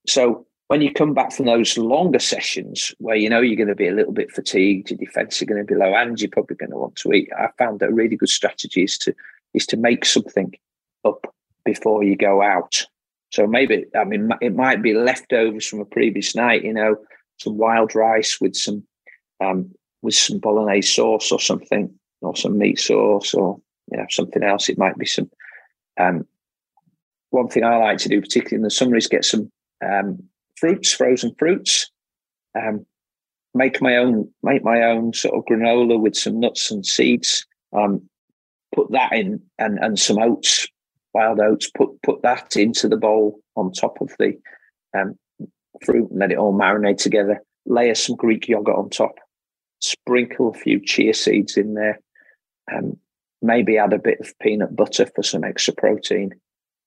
[0.07, 3.75] so when you come back from those longer sessions where you know you're going to
[3.75, 6.55] be a little bit fatigued, your defense are going to be low, and you're probably
[6.55, 9.15] going to want to eat, I found that a really good strategy is to
[9.55, 10.53] is to make something
[11.03, 11.25] up
[11.65, 12.85] before you go out.
[13.31, 16.97] So maybe I mean it might be leftovers from a previous night, you know,
[17.37, 18.83] some wild rice with some
[19.43, 19.71] um,
[20.03, 23.59] with some bolognese sauce or something, or some meat sauce, or
[23.91, 24.69] you know something else.
[24.69, 25.31] It might be some.
[25.99, 26.27] Um,
[27.31, 29.51] one thing I like to do, particularly in the summer, is get some
[29.83, 30.29] um,
[30.59, 31.89] fruits, frozen fruits.
[32.57, 32.85] Um,
[33.53, 37.45] make my own, make my own sort of granola with some nuts and seeds.
[37.75, 38.07] Um,
[38.73, 40.67] put that in, and and some oats,
[41.13, 41.69] wild oats.
[41.75, 44.33] Put put that into the bowl on top of the
[44.97, 45.17] um,
[45.83, 47.41] fruit, and let it all marinate together.
[47.65, 49.15] Layer some Greek yogurt on top.
[49.81, 51.99] Sprinkle a few chia seeds in there.
[52.73, 52.97] Um,
[53.41, 56.31] maybe add a bit of peanut butter for some extra protein,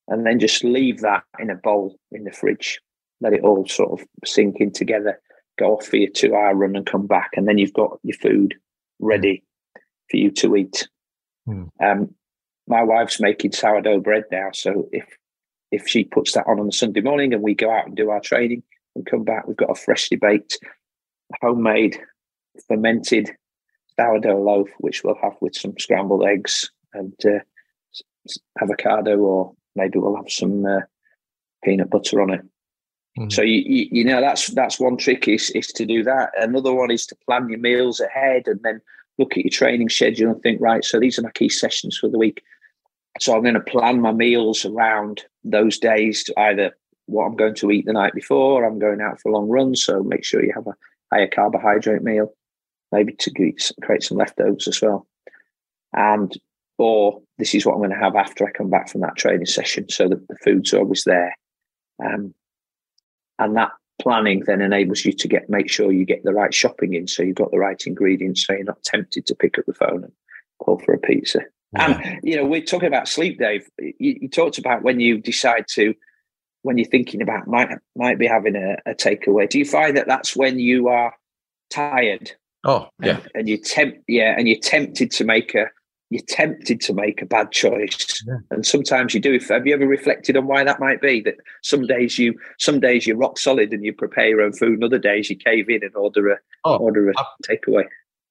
[0.07, 2.79] and then just leave that in a bowl in the fridge
[3.23, 5.19] let it all sort of sink in together,
[5.57, 7.31] go off for your two hour run and come back.
[7.35, 8.55] And then you've got your food
[8.99, 9.43] ready
[10.11, 10.87] for you to eat.
[11.47, 11.69] Mm.
[11.81, 12.15] Um,
[12.67, 14.49] my wife's making sourdough bread now.
[14.53, 15.05] So if
[15.71, 18.09] if she puts that on on a Sunday morning and we go out and do
[18.09, 18.61] our training
[18.95, 20.59] and come back, we've got a freshly baked,
[21.41, 21.99] homemade,
[22.67, 23.31] fermented
[23.99, 27.39] sourdough loaf, which we'll have with some scrambled eggs and uh,
[28.61, 30.81] avocado, or maybe we'll have some uh,
[31.63, 32.41] peanut butter on it.
[33.17, 33.29] Mm-hmm.
[33.29, 36.31] So you, you, you know that's that's one trick is is to do that.
[36.37, 38.81] Another one is to plan your meals ahead and then
[39.19, 40.83] look at your training schedule and think right.
[40.83, 42.41] So these are my key sessions for the week.
[43.19, 47.53] So I'm going to plan my meals around those days to either what I'm going
[47.55, 48.65] to eat the night before.
[48.65, 50.75] I'm going out for a long run, so make sure you have a
[51.13, 52.33] higher carbohydrate meal,
[52.91, 55.05] maybe to create some leftovers as well.
[55.93, 56.35] And
[56.79, 59.45] or this is what I'm going to have after I come back from that training
[59.45, 61.37] session, so that the food's are always there.
[62.03, 62.33] Um,
[63.39, 66.93] and that planning then enables you to get make sure you get the right shopping
[66.93, 67.07] in.
[67.07, 70.03] So you've got the right ingredients so you're not tempted to pick up the phone
[70.03, 70.11] and
[70.59, 71.41] call for a pizza.
[71.73, 71.99] Yeah.
[71.99, 73.67] and you know we're talking about sleep dave.
[73.79, 75.95] You, you, talked about when you decide to
[76.61, 79.49] when you're thinking about might might be having a, a takeaway.
[79.49, 81.15] Do you find that that's when you are
[81.69, 82.31] tired?
[82.63, 83.17] Oh yeah.
[83.17, 85.67] And, and you tempt yeah and you're tempted to make a
[86.13, 88.23] you're tempted to make a bad choice.
[88.27, 88.37] Yeah.
[88.51, 89.39] and sometimes you do.
[89.49, 91.21] Have you ever reflected on why that might be?
[91.21, 94.73] That some days you some days you're rock solid and you prepare your own food
[94.73, 97.85] and other days you cave in and order a oh, order a takeaway.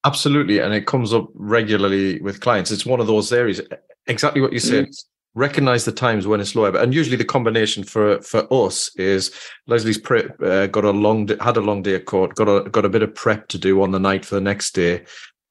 [0.05, 0.59] absolutely.
[0.59, 2.71] And it comes up regularly with clients.
[2.71, 3.61] It's one of those areas
[4.07, 4.85] exactly what you said.
[4.85, 5.03] Mm.
[5.35, 9.31] recognize the times when it's low and usually the combination for for us is
[9.65, 12.85] leslie's pre- uh, got a long had a long day at court got a got
[12.85, 15.03] a bit of prep to do on the night for the next day.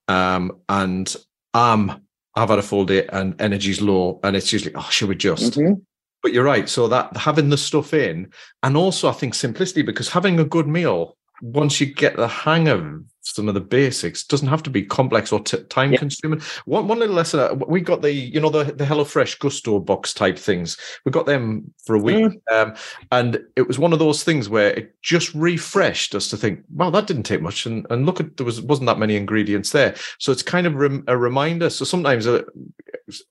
[0.09, 1.15] Um, and
[1.55, 2.03] i'm
[2.35, 5.55] I've had a full day and energy's low, and it's usually, oh, should we just?
[5.55, 5.75] Mm-hmm.
[6.23, 6.69] But you're right.
[6.69, 10.69] So that having the stuff in, and also I think simplicity because having a good
[10.69, 14.85] meal once you get the hang of some of the basics, doesn't have to be
[14.85, 15.99] complex or t- time yeah.
[15.99, 16.41] consuming.
[16.67, 20.15] One one little lesson uh, we got the you know the the HelloFresh Gusto box
[20.15, 20.77] type things.
[21.05, 22.53] We got them for a week, mm.
[22.53, 22.75] um,
[23.11, 26.91] and it was one of those things where it just refreshed us to think, wow,
[26.91, 29.97] that didn't take much, and and look at there was wasn't that many ingredients there.
[30.21, 31.71] So it's kind of rem- a reminder.
[31.71, 32.43] So sometimes, uh,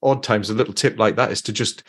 [0.04, 1.84] odd times, a little tip like that is to just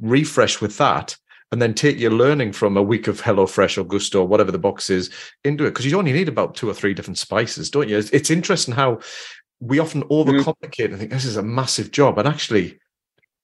[0.00, 1.16] refresh with that
[1.50, 4.58] and then take your learning from a week of HelloFresh or Gusto or whatever the
[4.58, 5.10] box is
[5.44, 7.96] into it because you only need about two or three different spices, don't you?
[7.96, 9.00] It's, it's interesting how
[9.60, 10.30] we often mm-hmm.
[10.30, 12.78] overcomplicate and think this is a massive job, and actually,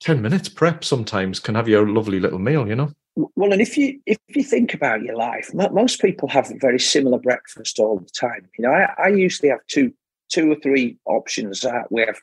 [0.01, 2.69] ten minutes prep sometimes can have you a lovely little meal.
[2.69, 2.93] You know.
[3.17, 6.81] Well, and if you if you think about your life, most people have a very
[6.81, 8.49] similar breakfast all the time.
[8.59, 9.93] You know, I, I usually have two
[10.29, 11.65] two or three options.
[11.65, 12.21] Uh, we have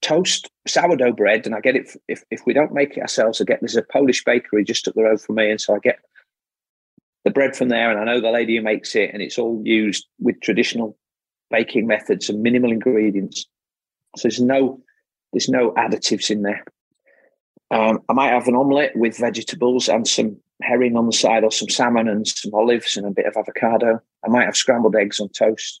[0.00, 3.40] toast sourdough bread, and I get it if if we don't make it ourselves.
[3.40, 5.78] I get there's a Polish bakery just up the road from me, and so I
[5.78, 5.98] get
[7.24, 9.62] the bread from there, and I know the lady who makes it, and it's all
[9.64, 10.96] used with traditional
[11.50, 13.46] baking methods and minimal ingredients.
[14.16, 14.80] So there's no
[15.32, 16.64] there's no additives in there.
[17.70, 21.52] Um, I might have an omelette with vegetables and some herring on the side, or
[21.52, 24.00] some salmon and some olives and a bit of avocado.
[24.24, 25.80] I might have scrambled eggs on toast,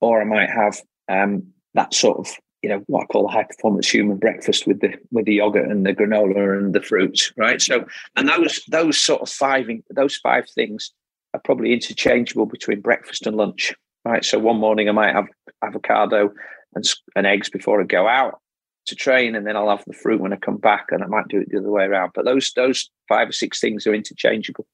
[0.00, 1.44] or I might have um,
[1.74, 2.34] that sort of
[2.64, 5.70] you know what I call a high performance human breakfast with the with the yogurt
[5.70, 7.60] and the granola and the fruits, right?
[7.60, 7.84] So,
[8.16, 10.90] and those those sort of five those five things
[11.34, 13.74] are probably interchangeable between breakfast and lunch,
[14.06, 14.24] right?
[14.24, 15.26] So one morning I might have
[15.62, 16.32] avocado
[16.74, 16.84] and,
[17.14, 18.40] and eggs before I go out.
[18.86, 21.28] to train, and then I'll have the fruit when I come back, and I might
[21.28, 22.12] do it the other way around.
[22.14, 24.66] But those those five or six things are interchangeable.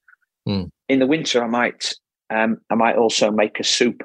[0.47, 0.69] Mm.
[0.87, 1.93] In the winter, I might
[2.29, 4.01] um, I might also make a soup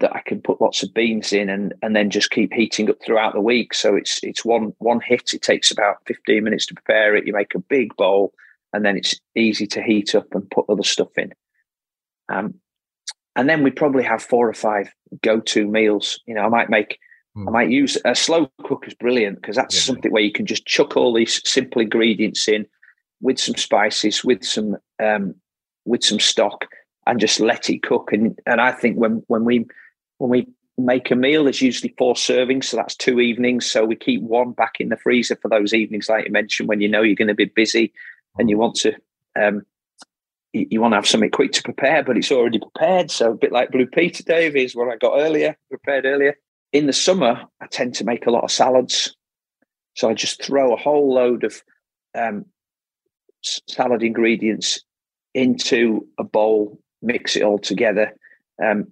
[0.00, 2.96] that I can put lots of beans in, and and then just keep heating up
[3.04, 3.74] throughout the week.
[3.74, 5.34] So it's it's one one hit.
[5.34, 7.26] It takes about fifteen minutes to prepare it.
[7.26, 8.32] You make a big bowl,
[8.72, 11.32] and then it's easy to heat up and put other stuff in.
[12.28, 12.54] Um,
[13.36, 16.20] and then we probably have four or five go-to meals.
[16.26, 16.98] You know, I might make,
[17.36, 17.42] mm.
[17.42, 17.52] I hmm.
[17.52, 19.82] might use a slow cook is brilliant because that's yeah.
[19.82, 22.66] something where you can just chuck all these simple ingredients in
[23.20, 25.34] with some spices, with some um,
[25.84, 26.66] with some stock,
[27.08, 28.12] and just let it cook.
[28.12, 29.66] And and I think when when we
[30.18, 30.46] when we
[30.76, 33.66] make a meal, there's usually four servings, so that's two evenings.
[33.66, 36.80] So we keep one back in the freezer for those evenings, like you mentioned, when
[36.80, 37.92] you know you're going to be busy
[38.38, 38.94] and you want to
[39.36, 39.62] um,
[40.52, 43.10] you, you, want to have something quick to prepare, but it's already prepared.
[43.10, 46.36] So a bit like Blue Peter Dave is what I got earlier, prepared earlier.
[46.72, 49.16] In the summer, I tend to make a lot of salads.
[49.94, 51.62] So I just throw a whole load of
[52.14, 52.44] um,
[53.42, 54.82] salad ingredients
[55.34, 58.12] into a bowl, mix it all together,
[58.62, 58.88] um,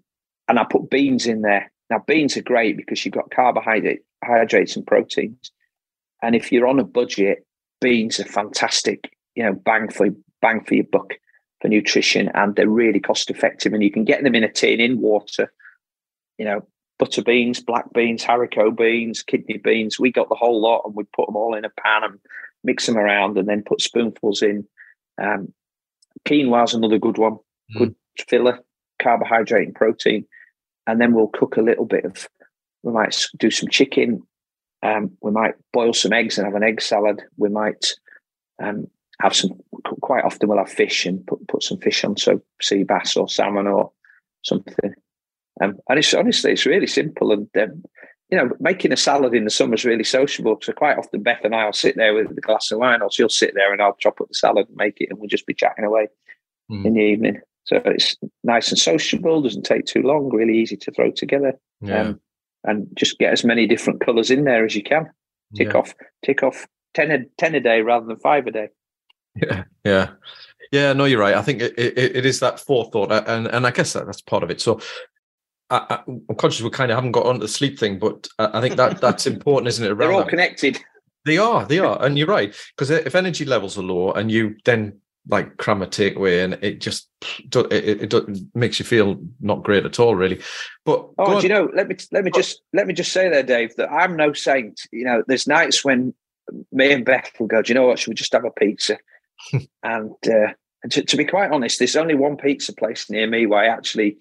[0.48, 1.70] and I put beans in there.
[1.90, 5.50] Now, beans are great because you've got carbohydrates hydrates and proteins.
[6.22, 7.46] And if you're on a budget,
[7.80, 9.12] beans are fantastic.
[9.34, 10.08] You know, bang for
[10.40, 11.14] bang for your buck
[11.60, 14.80] for nutrition and they're really cost effective and you can get them in a tin
[14.80, 15.50] in water
[16.38, 16.66] you know
[16.98, 21.04] butter beans black beans haricot beans kidney beans we got the whole lot and we
[21.16, 22.18] put them all in a pan and
[22.62, 24.66] mix them around and then put spoonfuls in
[25.22, 25.52] um,
[26.26, 27.38] quinoa is another good one
[27.74, 27.78] mm.
[27.78, 27.94] good
[28.28, 28.60] filler
[29.00, 30.26] carbohydrate and protein.
[30.86, 32.28] And then we'll cook a little bit of
[32.82, 34.22] we might do some chicken.
[34.82, 37.22] Um, we might boil some eggs and have an egg salad.
[37.36, 37.92] We might
[38.62, 38.86] um,
[39.20, 39.50] have some
[40.02, 43.28] quite often we'll have fish and put, put some fish on so sea bass or
[43.28, 43.90] salmon or
[44.42, 44.94] something.
[45.60, 47.82] Um, and it's honestly it's really simple and um,
[48.30, 51.40] you know making a salad in the summer is really sociable so quite often beth
[51.44, 53.94] and i'll sit there with a glass of wine or she'll sit there and i'll
[53.94, 56.08] chop up the salad and make it and we'll just be chatting away
[56.70, 56.84] mm.
[56.84, 60.90] in the evening so it's nice and sociable doesn't take too long really easy to
[60.92, 62.00] throw together yeah.
[62.00, 62.20] um,
[62.64, 65.08] and just get as many different colors in there as you can
[65.54, 65.78] tick yeah.
[65.78, 65.94] off
[66.24, 68.68] tick off 10 a, 10 a day rather than five a day
[69.36, 70.08] yeah, yeah,
[70.72, 70.92] yeah.
[70.92, 71.34] No, you're right.
[71.34, 74.42] I think it, it, it is that forethought, and and I guess that, that's part
[74.42, 74.60] of it.
[74.60, 74.80] So
[75.70, 78.76] I, am conscious we kind of haven't got on the sleep thing, but I think
[78.76, 79.98] that that's important, isn't it?
[79.98, 80.28] They're all that.
[80.28, 80.78] connected.
[81.24, 84.56] They are, they are, and you're right because if energy levels are low and you
[84.64, 87.08] then like cram a takeaway and it just
[87.52, 90.40] it, it, it, makes you feel not great at all, really.
[90.84, 91.68] But oh, do you know?
[91.74, 94.80] Let me let me just let me just say there, Dave, that I'm no saint.
[94.92, 96.14] You know, there's nights when
[96.72, 97.62] me and Beth will go.
[97.62, 97.98] Do you know what?
[97.98, 98.98] Should we just have a pizza?
[99.82, 100.52] and, uh,
[100.90, 104.18] to, to, be quite honest, there's only one pizza place near me where I actually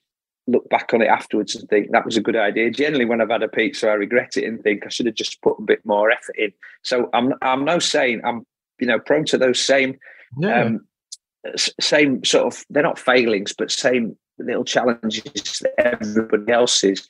[0.47, 2.71] look back on it afterwards and think that was a good idea.
[2.71, 5.41] Generally, when I've had a pizza, I regret it and think I should have just
[5.41, 6.51] put a bit more effort in.
[6.83, 8.45] So I'm I'm no saying I'm
[8.79, 9.97] you know prone to those same
[10.37, 10.63] yeah.
[10.63, 10.87] um,
[11.79, 15.23] same sort of they're not failings, but same little challenges
[15.61, 17.07] that everybody else is.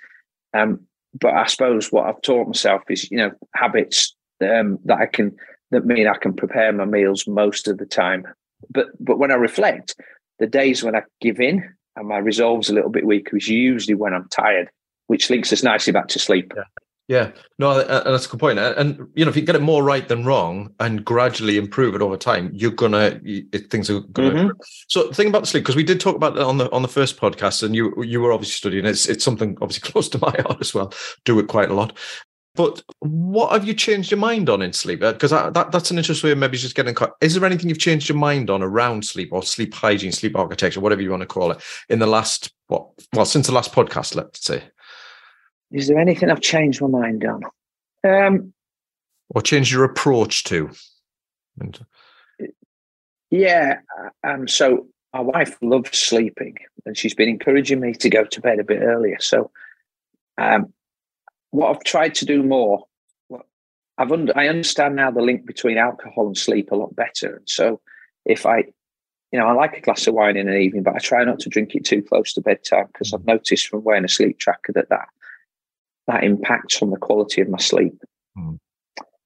[0.53, 0.81] Um,
[1.19, 5.35] but I suppose what I've taught myself is you know habits um, that I can
[5.71, 8.25] that mean I can prepare my meals most of the time.
[8.69, 9.95] But but when I reflect,
[10.39, 11.63] the days when I give in
[11.95, 14.69] and my resolve's a little bit weaker is usually when I'm tired,
[15.07, 16.53] which links us nicely back to sleep.
[16.55, 16.63] Yeah.
[17.07, 18.57] Yeah, no, and that's a good point.
[18.57, 22.01] And you know, if you get it more right than wrong, and gradually improve it
[22.01, 23.19] over time, you're gonna
[23.69, 24.31] things are gonna.
[24.31, 24.49] Mm-hmm.
[24.87, 26.81] So, the thing about the sleep, because we did talk about that on the on
[26.81, 28.87] the first podcast, and you you were obviously studying.
[28.87, 30.91] It's it's something obviously close to my heart as well.
[31.25, 31.95] Do it quite a lot.
[32.55, 35.01] But what have you changed your mind on in sleep?
[35.01, 36.95] Because uh, that, that's an interesting way of maybe just getting.
[36.95, 37.11] caught.
[37.21, 40.79] Is there anything you've changed your mind on around sleep or sleep hygiene, sleep architecture,
[40.79, 42.87] whatever you want to call it, in the last what?
[43.13, 44.63] Well, since the last podcast, let's say.
[45.75, 47.43] Is there anything I've changed my mind on?
[48.07, 48.53] Um,
[49.29, 50.69] or changed your approach to?
[51.59, 51.85] And...
[53.29, 53.79] Yeah.
[54.23, 56.55] Um, so my wife loves sleeping,
[56.85, 59.17] and she's been encouraging me to go to bed a bit earlier.
[59.19, 59.51] So
[60.37, 60.71] um,
[61.51, 62.85] what I've tried to do more,
[63.97, 67.35] I've under, I understand now the link between alcohol and sleep a lot better.
[67.35, 67.81] And so
[68.25, 68.59] if I,
[69.33, 71.39] you know, I like a glass of wine in an evening, but I try not
[71.39, 74.71] to drink it too close to bedtime because I've noticed from wearing a sleep tracker
[74.71, 75.09] that that,
[76.07, 77.99] that impacts on the quality of my sleep.
[78.37, 78.59] Mm.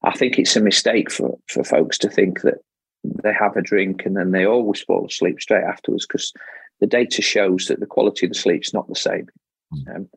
[0.04, 2.60] I think it's a mistake for, for folks to think that
[3.04, 6.34] they have a drink and then they always fall asleep straight afterwards because
[6.80, 9.28] the data shows that the quality of the sleep is not the same.
[9.74, 9.96] Mm.
[9.96, 10.10] Um,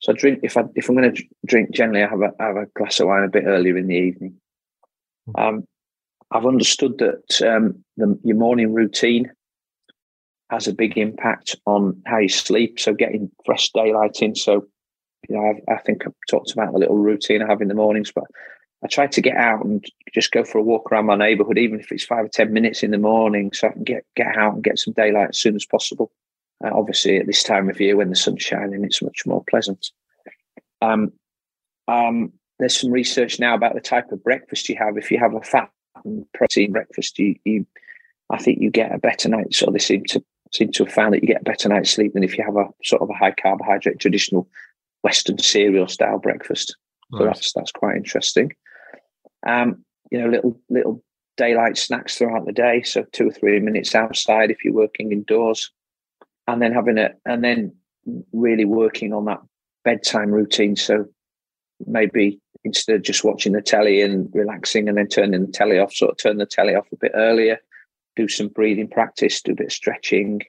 [0.00, 2.46] so I drink if I if I'm going to drink generally, I have a I
[2.46, 4.34] have a glass of wine a bit earlier in the evening.
[5.26, 5.42] Hmm.
[5.42, 5.64] Um,
[6.30, 9.30] I've understood that um, the, your morning routine
[10.50, 12.80] has a big impact on how you sleep.
[12.80, 14.34] So getting fresh daylight in.
[14.34, 14.66] So
[15.28, 17.74] you know, I've, i think I've talked about the little routine I have in the
[17.74, 18.24] mornings, but
[18.82, 21.80] I try to get out and just go for a walk around my neighbourhood, even
[21.80, 24.54] if it's five or ten minutes in the morning, so I can get get out
[24.54, 26.10] and get some daylight as soon as possible.
[26.64, 29.90] Uh, obviously, at this time of year when the sun's shining, it's much more pleasant.
[30.82, 31.12] Um,
[31.88, 34.96] um, there's some research now about the type of breakfast you have.
[34.96, 35.70] If you have a fat
[36.04, 37.66] and protein breakfast, you, you
[38.30, 39.54] I think you get a better night.
[39.54, 42.12] So they seem to seem to have found that you get a better night's sleep
[42.14, 44.48] than if you have a sort of a high carbohydrate traditional
[45.02, 46.76] Western cereal style breakfast.
[47.12, 48.52] So that's that's quite interesting.
[49.46, 51.02] Um, you know, little little
[51.36, 52.82] daylight snacks throughout the day.
[52.82, 55.70] So two or three minutes outside if you're working indoors,
[56.46, 57.74] and then having a and then
[58.32, 59.40] really working on that
[59.84, 60.76] bedtime routine.
[60.76, 61.06] So
[61.86, 65.94] maybe instead of just watching the telly and relaxing and then turning the telly off,
[65.94, 67.58] sort of turn the telly off a bit earlier,
[68.16, 70.42] do some breathing practice, do a bit of stretching,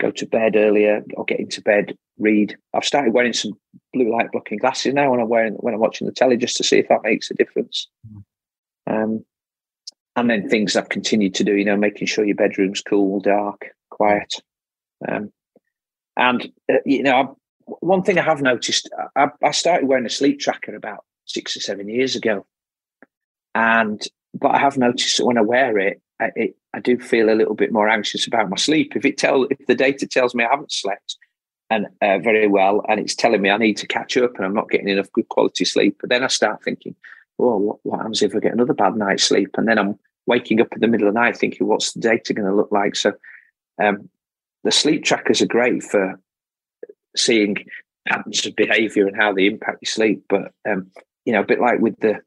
[0.00, 2.56] go to bed earlier or get into bed, read.
[2.72, 3.52] I've started wearing some
[3.92, 6.64] blue light blocking glasses now when I'm wearing when I'm watching the telly just to
[6.64, 7.88] see if that makes a difference.
[8.06, 8.24] Mm.
[8.86, 9.24] Um,
[10.16, 13.66] and then things I've continued to do, you know, making sure your bedroom's cool, dark,
[13.90, 14.34] quiet.
[15.08, 15.32] Um,
[16.16, 17.26] and uh, you know, I,
[17.80, 21.60] one thing I have noticed, I, I started wearing a sleep tracker about six or
[21.60, 22.46] seven years ago,
[23.54, 24.02] and
[24.34, 27.36] but I have noticed that when I wear it, I, it, I do feel a
[27.36, 28.96] little bit more anxious about my sleep.
[28.96, 31.16] If it tell if the data tells me I haven't slept
[31.70, 34.54] and uh, very well, and it's telling me I need to catch up and I'm
[34.54, 36.94] not getting enough good quality sleep, but then I start thinking,
[37.38, 39.50] oh, what, what happens if I get another bad night's sleep?
[39.56, 42.32] And then I'm waking up in the middle of the night thinking, what's the data
[42.32, 42.96] going to look like?
[42.96, 43.12] So
[43.82, 44.08] um,
[44.62, 46.18] the sleep trackers are great for
[47.16, 47.56] seeing
[48.08, 50.24] patterns of behavior and how they impact your sleep.
[50.28, 50.90] But um,
[51.24, 52.20] you know, a bit like with the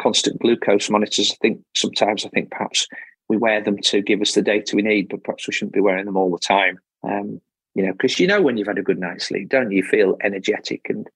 [0.00, 2.86] constant glucose monitors, I think sometimes I think perhaps
[3.28, 5.80] we wear them to give us the data we need, but perhaps we shouldn't be
[5.80, 6.78] wearing them all the time.
[7.02, 7.40] Um,
[7.74, 9.82] you know, because you know when you've had a good night's sleep, don't you?
[9.82, 11.08] Feel energetic and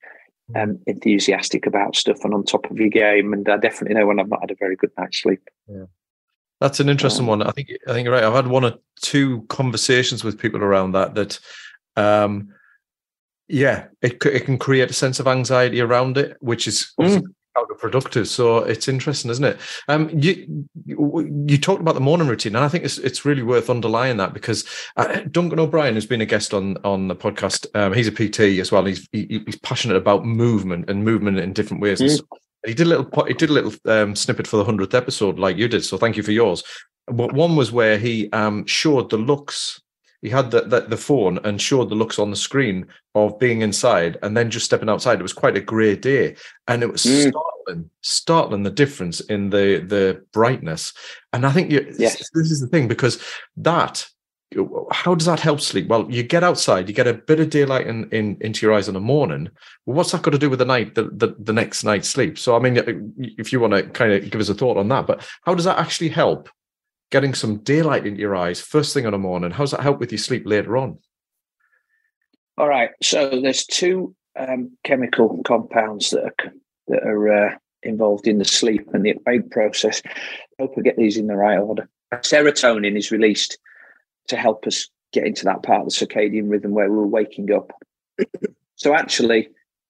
[0.55, 3.33] um, enthusiastic about stuff and on top of your game.
[3.33, 5.41] And I definitely know when I've not had a very good night's sleep.
[5.67, 5.85] Yeah.
[6.61, 7.43] That's an interesting um, one.
[7.43, 8.25] I think I think you're right.
[8.25, 11.15] I've had one or two conversations with people around that.
[11.15, 11.39] That,
[11.97, 12.51] um,
[13.49, 17.23] yeah, it it can create a sense of anxiety around it, which is mm
[17.57, 18.27] counterproductive.
[18.27, 19.59] So it's interesting, isn't it?
[19.89, 23.71] Um, you you talked about the morning routine, and I think it's it's really worth
[23.71, 24.65] underlying that because
[24.97, 27.67] uh, Duncan O'Brien has been a guest on on the podcast.
[27.75, 28.85] Um, he's a PT as well.
[28.85, 32.01] He's he, he's passionate about movement and movement in different ways.
[32.01, 32.21] Mm.
[32.67, 35.57] He did a little he did a little um, snippet for the hundredth episode, like
[35.57, 35.85] you did.
[35.85, 36.63] So thank you for yours.
[37.07, 39.81] But one was where he um, showed the looks
[40.23, 43.63] he had the, the, the phone and showed the looks on the screen of being
[43.63, 45.19] inside and then just stepping outside.
[45.19, 46.37] It was quite a grey day,
[46.69, 47.31] and it was mm.
[47.31, 50.93] startling, startling the difference in the the brightness.
[51.33, 52.31] And I think you, yes.
[52.35, 53.23] this is the thing because
[53.57, 54.07] that
[54.91, 55.87] how does that help sleep?
[55.87, 58.89] Well, you get outside, you get a bit of daylight in, in into your eyes
[58.89, 59.49] in the morning.
[59.87, 62.37] Well, what's that got to do with the night, the, the, the next night's sleep?
[62.37, 65.07] So, I mean, if you want to kind of give us a thought on that,
[65.07, 66.49] but how does that actually help
[67.11, 70.01] getting some daylight into your eyes first thing in the morning, how does that help
[70.01, 70.99] with your sleep later on?
[72.57, 72.91] All right.
[73.03, 76.53] So there's two um, chemical compounds that are
[76.89, 80.03] that are uh, involved in the sleep and the wake process.
[80.07, 80.11] I
[80.63, 81.89] hope I get these in the right order.
[82.13, 83.59] Serotonin is released
[84.29, 87.73] to help us get into that part of the circadian rhythm where we're waking up.
[88.77, 89.49] so actually,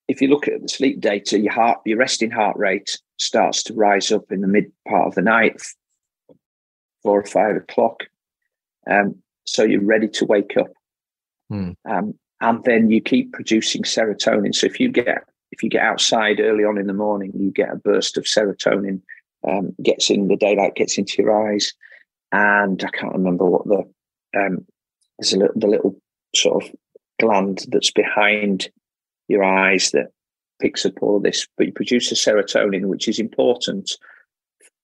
[0.09, 3.75] if you look at the sleep data, your heart, your resting heart rate starts to
[3.75, 5.61] rise up in the mid part of the night,
[7.03, 8.05] four or five o'clock.
[8.91, 10.69] Um, so you're ready to wake up.
[11.49, 11.73] Hmm.
[11.89, 14.55] Um, and then you keep producing serotonin.
[14.55, 17.73] So if you get if you get outside early on in the morning, you get
[17.73, 19.01] a burst of serotonin,
[19.47, 21.73] um, gets in the daylight, gets into your eyes,
[22.33, 23.85] and I can't remember what the
[24.39, 24.65] um,
[25.19, 25.97] there's a little, the little
[26.35, 26.71] sort of
[27.21, 28.71] gland that's behind
[29.29, 30.13] your eyes that
[30.61, 33.97] picks up all of this, but you produce a serotonin, which is important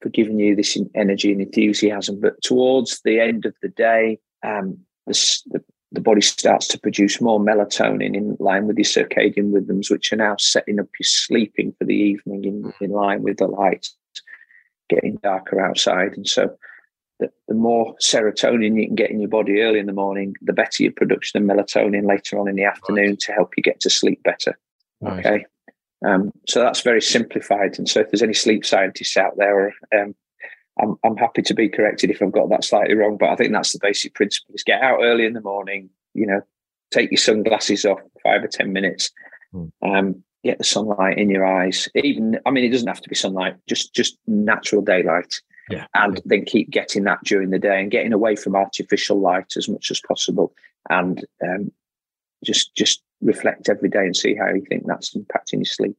[0.00, 2.20] for giving you this energy and enthusiasm.
[2.20, 7.20] But towards the end of the day, um, the, the, the, body starts to produce
[7.20, 11.74] more melatonin in line with your circadian rhythms, which are now setting up your sleeping
[11.78, 13.88] for the evening in, in line with the light
[14.88, 16.16] getting darker outside.
[16.16, 16.56] And so
[17.18, 20.52] the, the more serotonin you can get in your body early in the morning, the
[20.52, 23.20] better your production of melatonin later on in the afternoon right.
[23.20, 24.58] to help you get to sleep better.
[25.00, 25.24] Right.
[25.24, 25.46] Okay.
[26.04, 27.78] Um, so that's very simplified.
[27.78, 30.14] And so if there's any sleep scientists out there, um,
[30.80, 33.16] I'm, I'm happy to be corrected if I've got that slightly wrong.
[33.18, 35.90] But I think that's the basic principle: is get out early in the morning.
[36.14, 36.40] You know,
[36.90, 39.10] take your sunglasses off five or ten minutes.
[39.54, 39.70] Mm.
[39.82, 41.88] Um, get the sunlight in your eyes.
[41.94, 45.34] Even, I mean, it doesn't have to be sunlight; just just natural daylight.
[45.70, 45.86] Yeah.
[45.94, 49.68] And then keep getting that during the day and getting away from artificial light as
[49.68, 50.52] much as possible.
[50.90, 51.72] And um,
[52.44, 55.96] just just reflect every day and see how you think that's impacting your sleep.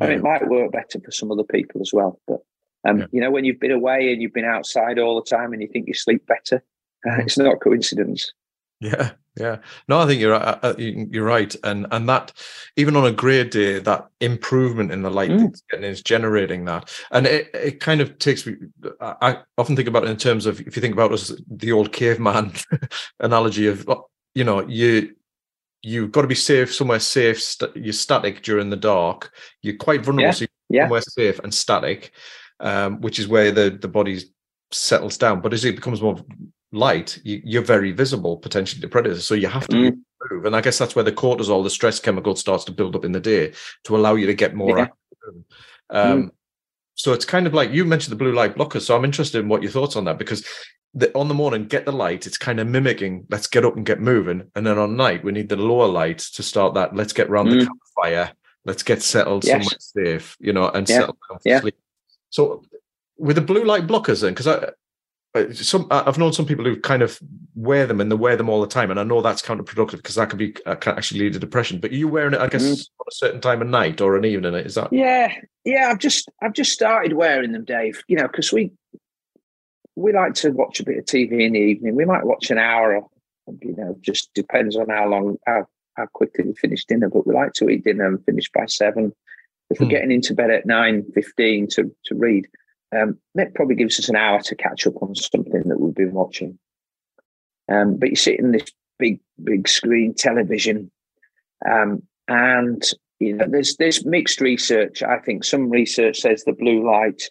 [0.00, 2.18] I mean, it might work better for some other people as well.
[2.26, 2.40] But
[2.88, 3.06] um, yeah.
[3.12, 5.68] you know, when you've been away and you've been outside all the time and you
[5.68, 6.62] think you sleep better,
[7.06, 8.32] uh, it's not coincidence.
[8.80, 9.58] Yeah, yeah.
[9.88, 12.32] No, I think you're uh, uh you're right, and and that
[12.76, 15.54] even on a grey day, that improvement in the light mm.
[15.70, 18.56] getting is generating that, and it it kind of takes me.
[19.00, 21.92] I often think about it in terms of if you think about us, the old
[21.92, 22.52] caveman
[23.20, 23.86] analogy of
[24.34, 25.14] you know you
[25.82, 27.40] you've got to be safe somewhere safe.
[27.42, 29.32] St- you're static during the dark.
[29.62, 30.26] You're quite vulnerable.
[30.26, 30.32] Yeah.
[30.32, 30.82] So yeah.
[30.84, 32.12] somewhere safe and static,
[32.60, 34.20] um, which is where the the body
[34.70, 35.40] settles down.
[35.40, 36.16] But as it becomes more
[36.72, 39.26] light, you, are very visible potentially to predators.
[39.26, 39.98] So you have to mm.
[40.30, 40.44] move.
[40.44, 43.12] And I guess that's where the cortisol, the stress chemical, starts to build up in
[43.12, 43.52] the day
[43.84, 44.86] to allow you to get more yeah.
[45.90, 46.30] Um, mm.
[46.94, 48.78] So it's kind of like you mentioned the blue light blocker.
[48.78, 50.46] So I'm interested in what your thoughts on that because
[50.94, 52.26] the, on the morning, get the light.
[52.26, 53.26] It's kind of mimicking.
[53.30, 54.50] Let's get up and get moving.
[54.54, 56.94] And then on night, we need the lower light to start that.
[56.94, 57.60] Let's get round mm.
[57.60, 58.32] the campfire.
[58.64, 59.52] Let's get settled yes.
[59.52, 61.00] somewhere safe, you know, and yeah.
[61.00, 61.60] settle down for yeah.
[61.60, 61.76] sleep.
[62.30, 62.62] So
[63.16, 64.72] with the blue light blockers, then, because I
[65.52, 67.20] some I've known some people who kind of
[67.54, 70.16] wear them and they wear them all the time, and I know that's counterproductive because
[70.16, 71.78] that can be uh, can actually lead to depression.
[71.78, 72.72] But are you wearing it, I guess, mm.
[72.72, 74.54] on a certain time of night or an evening?
[74.54, 74.92] Is that?
[74.92, 75.32] Yeah,
[75.64, 75.88] yeah.
[75.88, 78.02] I've just I've just started wearing them, Dave.
[78.08, 78.72] You know, because we
[79.96, 81.94] we like to watch a bit of TV in the evening.
[81.94, 83.08] We might watch an hour, or,
[83.62, 85.66] you know, just depends on how long how
[85.96, 87.08] how quickly we finish dinner.
[87.08, 89.12] But we like to eat dinner and finish by seven.
[89.70, 89.90] If we're hmm.
[89.90, 92.48] getting into bed at nine fifteen to to read,
[92.96, 96.12] um, that probably gives us an hour to catch up on something that we've been
[96.12, 96.58] watching.
[97.70, 98.64] Um, but you sit in this
[98.98, 100.90] big, big screen television,
[101.68, 102.82] um, and
[103.20, 105.02] you know there's there's mixed research.
[105.02, 107.22] I think some research says the blue light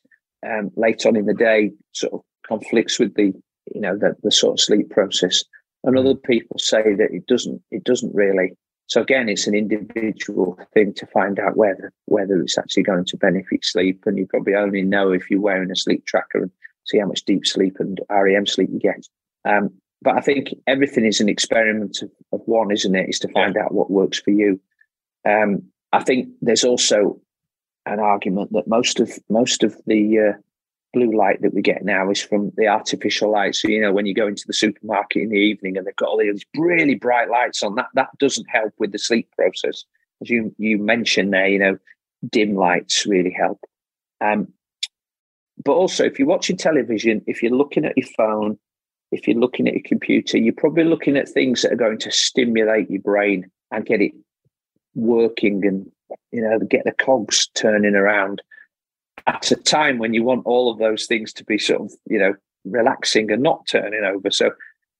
[0.45, 3.34] um, late on in the day sort of conflicts with the
[3.74, 5.43] you know the, the sort of sleep process,
[5.84, 7.62] and other people say that it doesn't.
[7.72, 8.52] It doesn't really.
[8.88, 13.18] So again, it's an individual thing to find out whether whether it's actually going to
[13.18, 16.52] benefit sleep, and you probably only know if you're wearing a sleep tracker and
[16.86, 19.08] see how much deep sleep and REM sleep you get.
[19.45, 19.70] Um,
[20.02, 23.10] but I think everything is an experiment of, of, one, isn't it?
[23.10, 24.60] Is to find out what works for you.
[25.28, 27.20] Um, I think there's also
[27.86, 30.34] an argument that most of most of the uh,
[30.93, 33.55] blue light that we get now is from the artificial light.
[33.55, 36.09] So, you know, when you go into the supermarket in the evening and they've got
[36.09, 39.83] all these really bright lights on, that that doesn't help with the sleep process.
[40.21, 41.77] As you you mentioned there, you know,
[42.29, 43.59] dim lights really help.
[44.21, 44.47] Um,
[45.63, 48.57] but also, if you're watching television, if you're looking at your phone,
[49.11, 52.11] if you're looking at your computer, you're probably looking at things that are going to
[52.11, 54.13] stimulate your brain and get it
[54.95, 55.91] working and
[56.31, 58.41] you know get the cogs turning around
[59.30, 62.19] at a time when you want all of those things to be sort of you
[62.19, 62.34] know
[62.65, 64.30] relaxing and not turning over.
[64.32, 64.51] So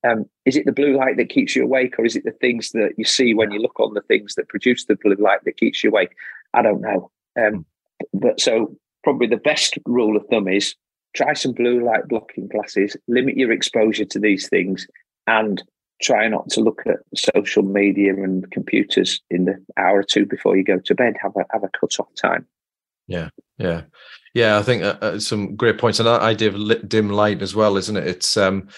[0.08, 2.70] um, is it the blue light that keeps you awake or is it the things
[2.70, 5.58] that you see when you look on the things that produce the blue light that
[5.58, 6.12] keeps you awake?
[6.54, 7.10] I don't know.
[7.38, 7.66] Um,
[8.14, 8.74] but so
[9.04, 10.74] probably the best rule of thumb is
[11.14, 14.86] try some blue light blocking glasses limit your exposure to these things
[15.26, 15.62] and
[16.00, 20.56] try not to look at social media and computers in the hour or two before
[20.56, 21.14] you go to bed.
[21.20, 22.46] Have a have a cut off time.
[23.06, 23.28] Yeah
[23.60, 23.82] yeah
[24.34, 27.42] yeah i think uh, uh, some great points and that idea of lit, dim light
[27.42, 28.68] as well isn't it it's um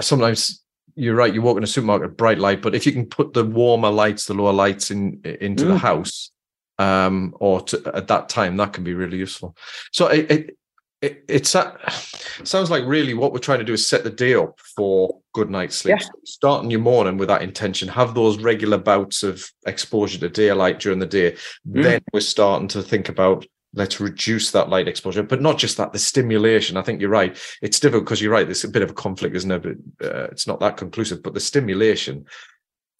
[0.00, 0.62] sometimes
[0.94, 3.44] you're right you walk in a supermarket bright light but if you can put the
[3.44, 5.68] warmer lights the lower lights in into mm.
[5.68, 6.30] the house
[6.78, 9.56] um or to, at that time that can be really useful
[9.92, 10.58] so it, it
[11.00, 11.50] it, it's
[12.44, 15.50] sounds like really what we're trying to do is set the day up for good
[15.50, 15.96] night's sleep.
[16.00, 16.06] Yeah.
[16.24, 20.98] Starting your morning with that intention, have those regular bouts of exposure to daylight during
[20.98, 21.32] the day.
[21.68, 21.82] Mm.
[21.82, 23.46] Then we're starting to think about
[23.78, 26.76] let's reduce that light exposure, but not just that, the stimulation.
[26.76, 27.38] I think you're right.
[27.62, 28.46] It's difficult because you're right.
[28.46, 29.62] There's a bit of a conflict, isn't it?
[29.62, 32.26] But, uh, it's not that conclusive, but the stimulation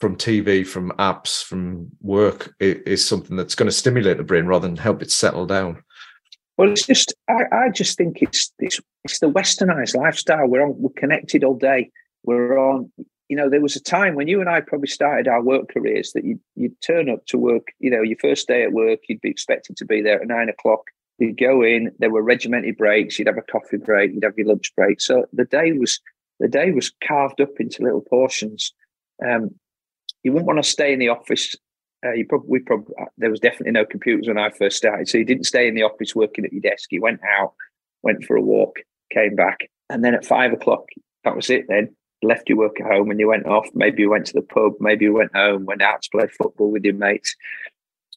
[0.00, 4.66] from TV, from apps, from work is, something that's going to stimulate the brain rather
[4.68, 5.82] than help it settle down.
[6.56, 10.46] Well, it's just I, I just think it's, it's it's the westernized lifestyle.
[10.46, 11.90] We're on we're connected all day.
[12.24, 12.90] We're on.
[13.28, 16.12] You know, there was a time when you and I probably started our work careers
[16.12, 17.68] that you'd, you'd turn up to work.
[17.78, 20.48] You know, your first day at work, you'd be expected to be there at nine
[20.48, 20.82] o'clock.
[21.18, 21.92] You'd go in.
[21.98, 23.18] There were regimented breaks.
[23.18, 24.12] You'd have a coffee break.
[24.12, 25.00] You'd have your lunch break.
[25.00, 26.00] So the day was
[26.40, 28.72] the day was carved up into little portions.
[29.24, 29.50] Um,
[30.22, 31.56] you wouldn't want to stay in the office
[32.04, 35.08] uh, you probably, probably, uh, there was definitely no computers when I first started.
[35.08, 36.92] So you didn't stay in the office working at your desk.
[36.92, 37.54] You went out,
[38.02, 38.76] went for a walk,
[39.12, 40.84] came back, and then at five o'clock,
[41.24, 41.64] that was it.
[41.68, 43.68] Then left your work at home and you went off.
[43.74, 44.72] Maybe you went to the pub.
[44.80, 47.34] Maybe you went home, went out to play football with your mates.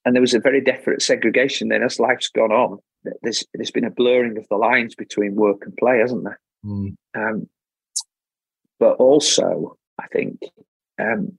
[0.06, 1.70] And there was a very definite segregation.
[1.70, 2.80] Then as life's gone on,
[3.22, 6.40] there's there's been a blurring of the lines between work and play, hasn't there?
[6.66, 6.96] Mm.
[7.16, 7.48] Um,
[8.80, 10.40] but also, I think
[11.00, 11.38] um,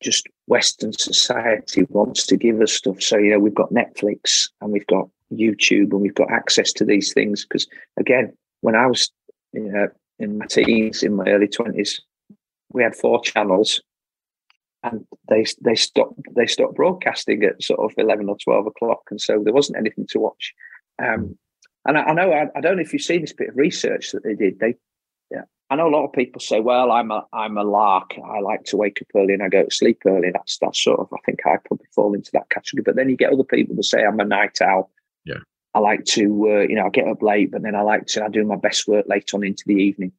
[0.00, 3.02] just Western society wants to give us stuff.
[3.02, 6.84] So, you know, we've got Netflix and we've got YouTube and we've got access to
[6.84, 7.44] these things.
[7.44, 7.66] Because
[7.98, 9.10] again, when I was
[9.52, 9.88] you know,
[10.18, 12.00] in my teens, in my early 20s,
[12.72, 13.80] we had four channels
[14.82, 19.02] and they they stopped they stopped broadcasting at sort of 11 or 12 o'clock.
[19.10, 20.54] And so there wasn't anything to watch.
[21.02, 21.36] Um,
[21.86, 24.10] and I, I know, I, I, don't know if you've seen this bit of research
[24.12, 24.58] that they did.
[24.58, 24.74] They
[25.30, 28.12] yeah, I know a lot of people say, "Well, I'm a I'm a lark.
[28.24, 31.00] I like to wake up early and I go to sleep early." That's that's sort
[31.00, 32.82] of I think I probably fall into that category.
[32.82, 34.90] But then you get other people that say, "I'm a night owl.
[35.24, 35.40] Yeah,
[35.76, 38.24] I like to uh, you know I get up late, but then I like to
[38.24, 40.12] I do my best work late on into the evening."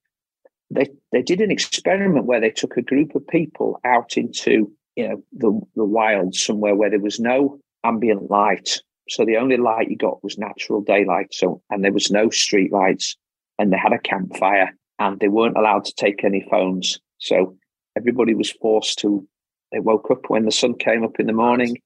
[0.70, 5.08] They they did an experiment where they took a group of people out into you
[5.08, 9.90] know the the wild somewhere where there was no ambient light, so the only light
[9.90, 11.34] you got was natural daylight.
[11.34, 13.18] So and there was no street lights,
[13.60, 17.00] and they had a campfire and they weren't allowed to take any phones.
[17.20, 17.56] So
[17.96, 19.28] everybody was forced to,
[19.72, 21.78] they woke up when the sun came up in the morning.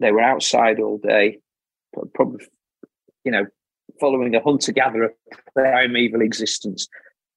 [0.00, 1.38] They were outside all day,
[2.14, 2.46] probably,
[3.24, 3.46] you know,
[4.00, 5.14] following a hunter gatherer
[5.54, 6.88] primeval existence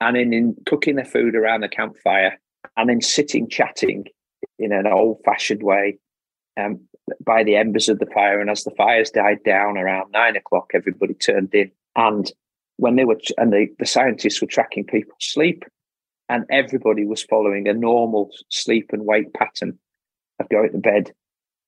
[0.01, 2.39] and in, in cooking their food around the campfire
[2.75, 4.05] and then sitting chatting
[4.59, 5.97] in an old fashioned way
[6.59, 6.79] um,
[7.23, 8.39] by the embers of the fire.
[8.39, 12.31] And as the fires died down around nine o'clock, everybody turned in and
[12.77, 15.65] when they were and the, the scientists were tracking people's sleep
[16.29, 19.77] and everybody was following a normal sleep and wake pattern
[20.39, 21.11] of going to bed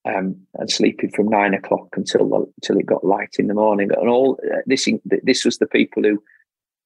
[0.10, 3.90] um, and sleeping from nine o'clock until until it got light in the morning.
[3.92, 6.22] And all uh, this this was the people who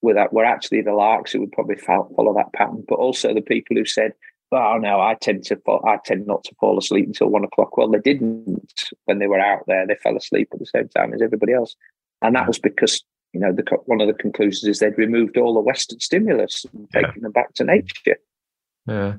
[0.02, 3.42] were that were actually the larks who would probably follow that pattern, but also the
[3.42, 4.14] people who said,
[4.52, 7.78] "Oh no, I tend to fall, I tend not to fall asleep until one o'clock."
[7.78, 11.14] Well, they didn't when they were out there; they fell asleep at the same time
[11.14, 11.76] as everybody else,
[12.22, 13.04] and that was because
[13.34, 16.88] you know, the, one of the conclusions is they'd removed all the Western stimulus and
[16.94, 17.02] yeah.
[17.02, 18.18] taken them back to nature.
[18.86, 19.16] Yeah,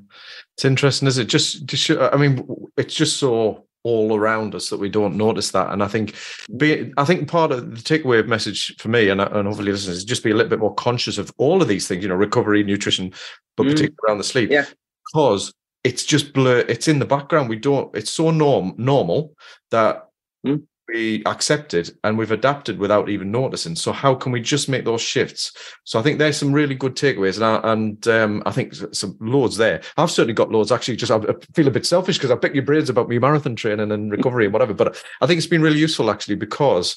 [0.55, 1.25] it's interesting, is it?
[1.25, 2.47] Just, just, I mean,
[2.77, 5.71] it's just so all around us that we don't notice that.
[5.71, 6.15] And I think,
[6.57, 10.05] be, I think part of the takeaway message for me and, and hopefully listeners is
[10.05, 12.03] just be a little bit more conscious of all of these things.
[12.03, 13.13] You know, recovery, nutrition,
[13.57, 13.71] but mm.
[13.71, 14.65] particularly around the sleep, yeah.
[15.07, 15.53] because
[15.85, 16.61] it's just blur.
[16.61, 17.49] It's in the background.
[17.49, 17.95] We don't.
[17.95, 19.35] It's so norm normal
[19.71, 20.09] that
[20.45, 23.75] mm we accepted and we've adapted without even noticing.
[23.75, 25.53] So how can we just make those shifts?
[25.85, 29.17] So I think there's some really good takeaways, and I, and um, I think some
[29.21, 29.83] loads there.
[29.97, 30.73] I've certainly got loads.
[30.73, 31.21] Actually, just I
[31.55, 34.45] feel a bit selfish because I pick your brains about me marathon training and recovery
[34.45, 34.75] and whatever.
[34.75, 36.97] But I think it's been really useful actually because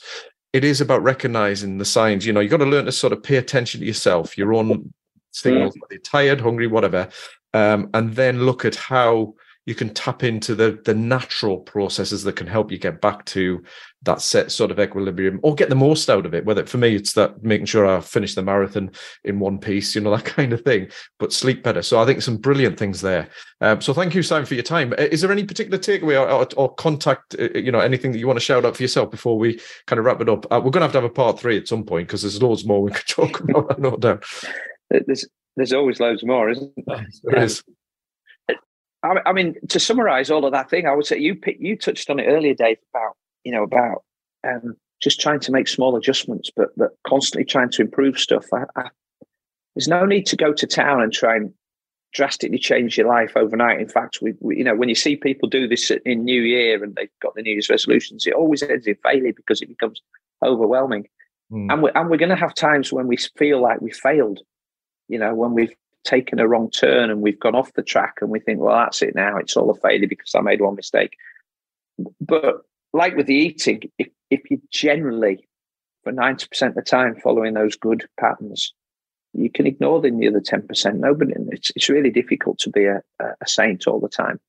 [0.54, 2.26] it is about recognizing the signs.
[2.26, 4.94] You know, you've got to learn to sort of pay attention to yourself, your own
[5.32, 7.10] signals, whether tired, hungry, whatever,
[7.54, 9.36] um, and then look at how
[9.68, 13.62] you can tap into the the natural processes that can help you get back to
[14.04, 16.46] that set sort of equilibrium or get the most out of it.
[16.46, 18.92] Whether for me it's that making sure i finish the marathon
[19.26, 20.88] in one piece you know that kind of thing
[21.20, 21.84] but sleep better.
[21.84, 23.28] So i think some brilliant things there.
[23.60, 24.94] Um, so thank you simon for your time.
[24.94, 28.28] Is there any particular takeaway or, or, or, contact uh, you know anything that you
[28.28, 30.46] want to shout out for yourself before we kind of wrap it up?
[30.50, 32.42] Uh, we're going to have to have a part three at some point because there's
[32.42, 34.24] loads more we could talk about no doubt
[34.90, 37.06] there's there's always loads more isn't there?
[37.24, 37.64] There is
[39.04, 42.20] I, mean, to summarize all of that thing, I would say you you touched on
[42.20, 44.04] it earlier, Dave, about you know about
[44.46, 48.46] um, just trying to make small adjustments, but but constantly trying to improve stuff.
[48.54, 48.90] I, I,
[49.76, 51.54] there's no need to go to town and try and
[52.14, 53.80] drastically change your life overnight.
[53.80, 56.84] In fact, we, we, you know when you see people do this in New Year
[56.84, 60.02] and they've got the New Year's resolutions, it always ends in failure because it becomes
[60.44, 61.08] overwhelming.
[61.52, 61.72] Mm.
[61.72, 64.40] And we're and we're going to have times when we feel like we failed.
[65.08, 65.74] You know, when we've
[66.04, 69.02] taken a wrong turn and we've gone off the track and we think, well, that's
[69.02, 69.38] it now.
[69.38, 71.16] It's all a failure because I made one mistake.
[72.22, 72.62] But
[72.94, 75.48] like with the eating, if, if you generally,
[76.04, 78.74] for 90% of the time, following those good patterns,
[79.34, 80.96] you can ignore the other 10%.
[80.96, 84.40] Nobody, it's, it's really difficult to be a, a saint all the time.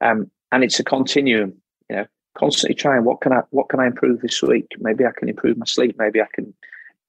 [0.00, 1.54] Um, and it's a continuum,
[1.88, 2.06] you know,
[2.36, 4.66] constantly trying, what can I, what can I improve this week?
[4.78, 5.96] Maybe I can improve my sleep.
[5.98, 6.54] Maybe I can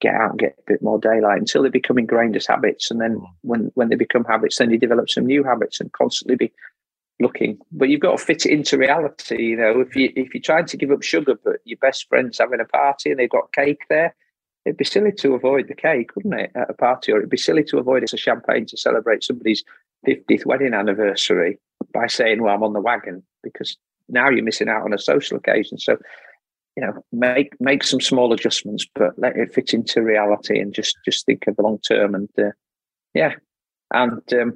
[0.01, 2.91] get out and get a bit more daylight until they become ingrained as habits.
[2.91, 3.25] And then mm.
[3.41, 6.53] when, when they become habits, then you develop some new habits and constantly be
[7.19, 7.57] looking.
[7.71, 9.41] But you've got to fit it into reality.
[9.41, 12.39] You know, if you if you're trying to give up sugar, but your best friend's
[12.39, 14.15] having a party and they've got cake there,
[14.65, 17.11] it'd be silly to avoid the cake, wouldn't it, at a party?
[17.11, 19.63] Or it'd be silly to avoid a champagne to celebrate somebody's
[20.07, 21.59] 50th wedding anniversary
[21.93, 23.77] by saying, "Well, I'm on the wagon," because
[24.09, 25.77] now you're missing out on a social occasion.
[25.77, 25.97] So
[26.75, 30.97] you know make make some small adjustments but let it fit into reality and just
[31.05, 32.51] just think of the long term and uh,
[33.13, 33.33] yeah
[33.91, 34.53] and um,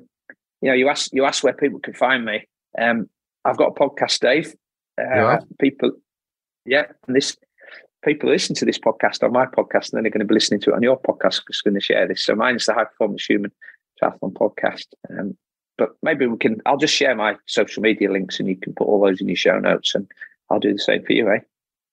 [0.61, 2.47] you know you ask you ask where people can find me
[2.77, 3.09] um,
[3.45, 4.55] i've got a podcast dave
[4.99, 5.39] uh, yeah.
[5.59, 5.91] people
[6.65, 7.37] yeah and this
[8.03, 10.59] people listen to this podcast on my podcast and then they're going to be listening
[10.59, 13.25] to it on your podcast because going to share this so mine's the high performance
[13.25, 13.51] human
[14.01, 15.37] triathlon podcast um,
[15.77, 16.59] but maybe we can.
[16.65, 19.35] I'll just share my social media links, and you can put all those in your
[19.35, 20.09] show notes, and
[20.49, 21.39] I'll do the same for you, eh?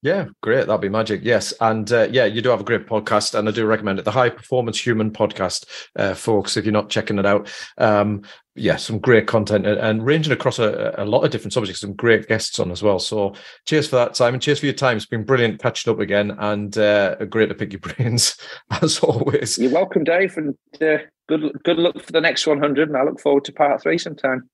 [0.05, 0.67] Yeah, great.
[0.67, 1.23] That'd be magic.
[1.25, 1.55] Yes.
[1.63, 4.05] And uh, yeah, you do have a great podcast, and I do recommend it.
[4.05, 5.65] The High Performance Human podcast,
[5.97, 7.51] uh, folks, if you're not checking it out.
[7.79, 8.21] Um,
[8.55, 11.95] yeah, some great content and, and ranging across a, a, lot of different subjects, some
[11.95, 12.99] great guests on as well.
[12.99, 13.35] So
[13.65, 14.41] cheers for that, Simon.
[14.41, 14.99] Cheers for your time.
[14.99, 18.37] It's been brilliant catching up again and uh, great to pick your brains
[18.83, 19.59] as always.
[19.59, 20.37] You're welcome, Dave.
[20.37, 20.99] And uh,
[21.31, 22.89] good, good luck for the next 100.
[22.89, 24.51] And I look forward to part three sometime.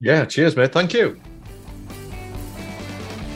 [0.00, 0.70] Yeah, cheers, mate.
[0.70, 1.20] Thank you.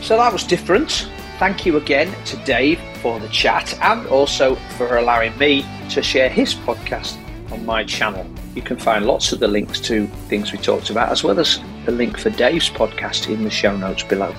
[0.00, 1.10] So that was different.
[1.38, 6.30] Thank you again to Dave for the chat and also for allowing me to share
[6.30, 7.18] his podcast
[7.52, 8.26] on my channel.
[8.54, 11.60] You can find lots of the links to things we talked about, as well as
[11.84, 14.34] the link for Dave's podcast in the show notes below.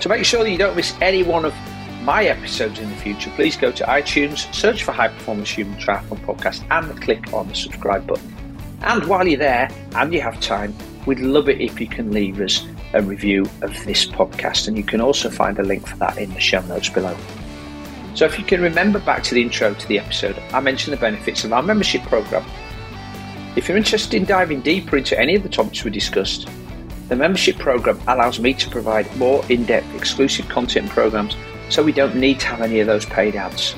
[0.00, 1.54] To make sure that you don't miss any one of
[2.02, 6.20] my episodes in the future, please go to iTunes, search for High Performance Human Triathlon
[6.26, 8.36] Podcast, and click on the subscribe button.
[8.82, 10.74] And while you're there and you have time,
[11.06, 14.82] we'd love it if you can leave us a review of this podcast, and you
[14.82, 17.16] can also find a link for that in the show notes below.
[18.14, 21.00] So, if you can remember back to the intro to the episode, I mentioned the
[21.00, 22.44] benefits of our membership program.
[23.56, 26.48] If you're interested in diving deeper into any of the topics we discussed,
[27.08, 31.36] the membership program allows me to provide more in depth exclusive content programs
[31.68, 33.74] so we don't need to have any of those paid ads.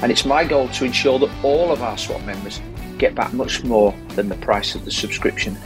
[0.00, 2.60] And it's my goal to ensure that all of our SWAT members
[2.98, 5.56] get back much more than the price of the subscription.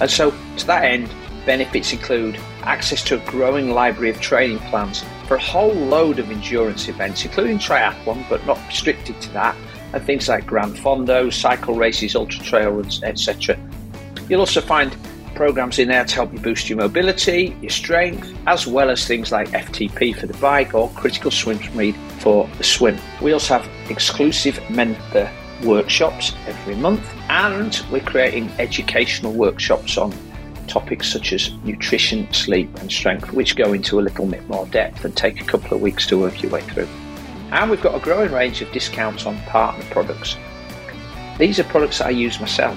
[0.00, 1.08] And so, to that end,
[1.46, 6.28] Benefits include access to a growing library of training plans for a whole load of
[6.28, 9.56] endurance events, including triathlon, but not restricted to that,
[9.92, 13.56] and things like Gran Fondo, cycle races, ultra trail runs, etc.
[14.28, 14.96] You'll also find
[15.36, 19.30] programs in there to help you boost your mobility, your strength, as well as things
[19.30, 22.98] like FTP for the bike or critical swim speed for the swim.
[23.22, 25.30] We also have exclusive mentor
[25.62, 30.12] workshops every month, and we're creating educational workshops on
[30.66, 35.04] topics such as nutrition, sleep, and strength, which go into a little bit more depth
[35.04, 36.88] and take a couple of weeks to work your way through.
[37.52, 40.36] And we've got a growing range of discounts on partner products.
[41.38, 42.76] These are products that I use myself,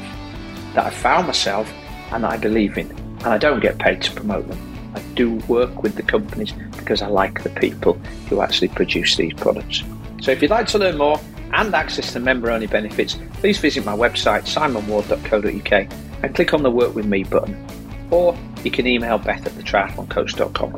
[0.75, 1.71] that I found myself,
[2.11, 4.91] and that I believe in, and I don't get paid to promote them.
[4.95, 7.93] I do work with the companies because I like the people
[8.27, 9.83] who actually produce these products.
[10.21, 11.19] So if you'd like to learn more
[11.53, 15.87] and access the member only benefits, please visit my website simonward.co.uk
[16.23, 17.65] and click on the Work With Me button
[18.12, 20.76] or you can email beth at thetriathloncoach.com.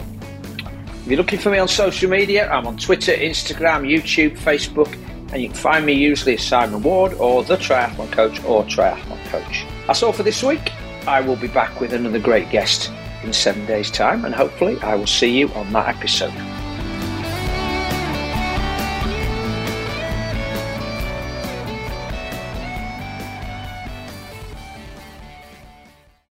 [1.01, 4.93] If you're looking for me on social media, I'm on Twitter, Instagram, YouTube, Facebook,
[5.33, 9.23] and you can find me usually as Simon Ward or The Triathlon Coach or Triathlon
[9.25, 9.65] Coach.
[9.87, 10.71] That's all for this week.
[11.07, 12.91] I will be back with another great guest
[13.23, 16.60] in seven days' time, and hopefully, I will see you on that episode.